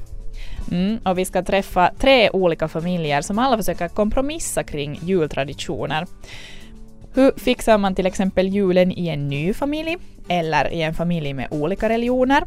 Mm, 0.72 0.98
och 1.06 1.18
vi 1.18 1.26
ska 1.26 1.44
träffa 1.44 1.92
tre 2.00 2.30
olika 2.30 2.68
familjer 2.68 3.22
som 3.22 3.40
alla 3.40 3.58
försöker 3.58 3.88
kompromissa 3.88 4.64
kring 4.64 5.00
jultraditioner. 5.04 6.08
Hur 7.14 7.32
fixar 7.38 7.78
man 7.78 7.96
till 7.96 8.06
exempel 8.06 8.48
julen 8.48 8.92
i 8.92 9.08
en 9.08 9.28
ny 9.28 9.54
familj 9.54 9.98
eller 10.28 10.74
i 10.74 10.82
en 10.82 10.94
familj 10.94 11.34
med 11.34 11.48
olika 11.52 11.90
religioner? 11.90 12.44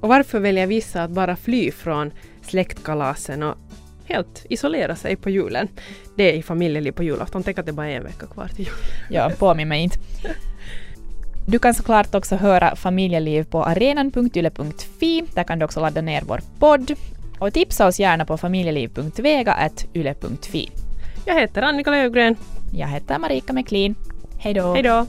Och 0.00 0.08
varför 0.08 0.40
väljer 0.40 0.66
vissa 0.66 1.02
att 1.02 1.10
bara 1.10 1.36
fly 1.36 1.70
från 1.70 2.10
släktkalasen 2.42 3.42
och 3.42 3.54
helt 4.04 4.46
isolera 4.48 4.96
sig 4.96 5.16
på 5.16 5.30
julen? 5.30 5.68
Det 6.16 6.30
är 6.30 6.32
i 6.32 6.42
familjeliv 6.42 6.92
på 6.92 7.02
julafton. 7.02 7.42
Tänk 7.42 7.58
att 7.58 7.66
det 7.66 7.72
bara 7.72 7.88
är 7.88 7.96
en 7.96 8.04
vecka 8.04 8.26
kvar 8.26 8.48
till 8.48 8.64
jul. 8.64 8.74
Ja, 9.10 9.30
påminn 9.38 9.68
mig 9.68 9.82
inte. 9.82 9.98
Du 11.50 11.58
kan 11.58 11.74
såklart 11.74 12.14
också 12.14 12.36
höra 12.36 12.76
familjeliv 12.76 13.44
på 13.44 13.64
arenan.yle.fi. 13.64 15.24
Där 15.34 15.44
kan 15.44 15.58
du 15.58 15.64
också 15.64 15.80
ladda 15.80 16.00
ner 16.00 16.22
vår 16.26 16.40
podd. 16.58 16.92
Och 17.38 17.52
tipsa 17.52 17.86
oss 17.86 18.00
gärna 18.00 18.24
på 18.24 18.36
familjeliv.vega.yle.fi. 18.36 20.70
Jag 21.24 21.40
heter 21.40 21.62
Annika 21.62 21.90
Löfgren. 21.90 22.36
Jag 22.72 22.88
heter 22.88 23.18
Marika 23.18 23.52
McLean. 23.52 23.94
Hej 24.38 24.54
då! 24.54 24.74
Hej 24.74 24.82
då! 24.82 25.06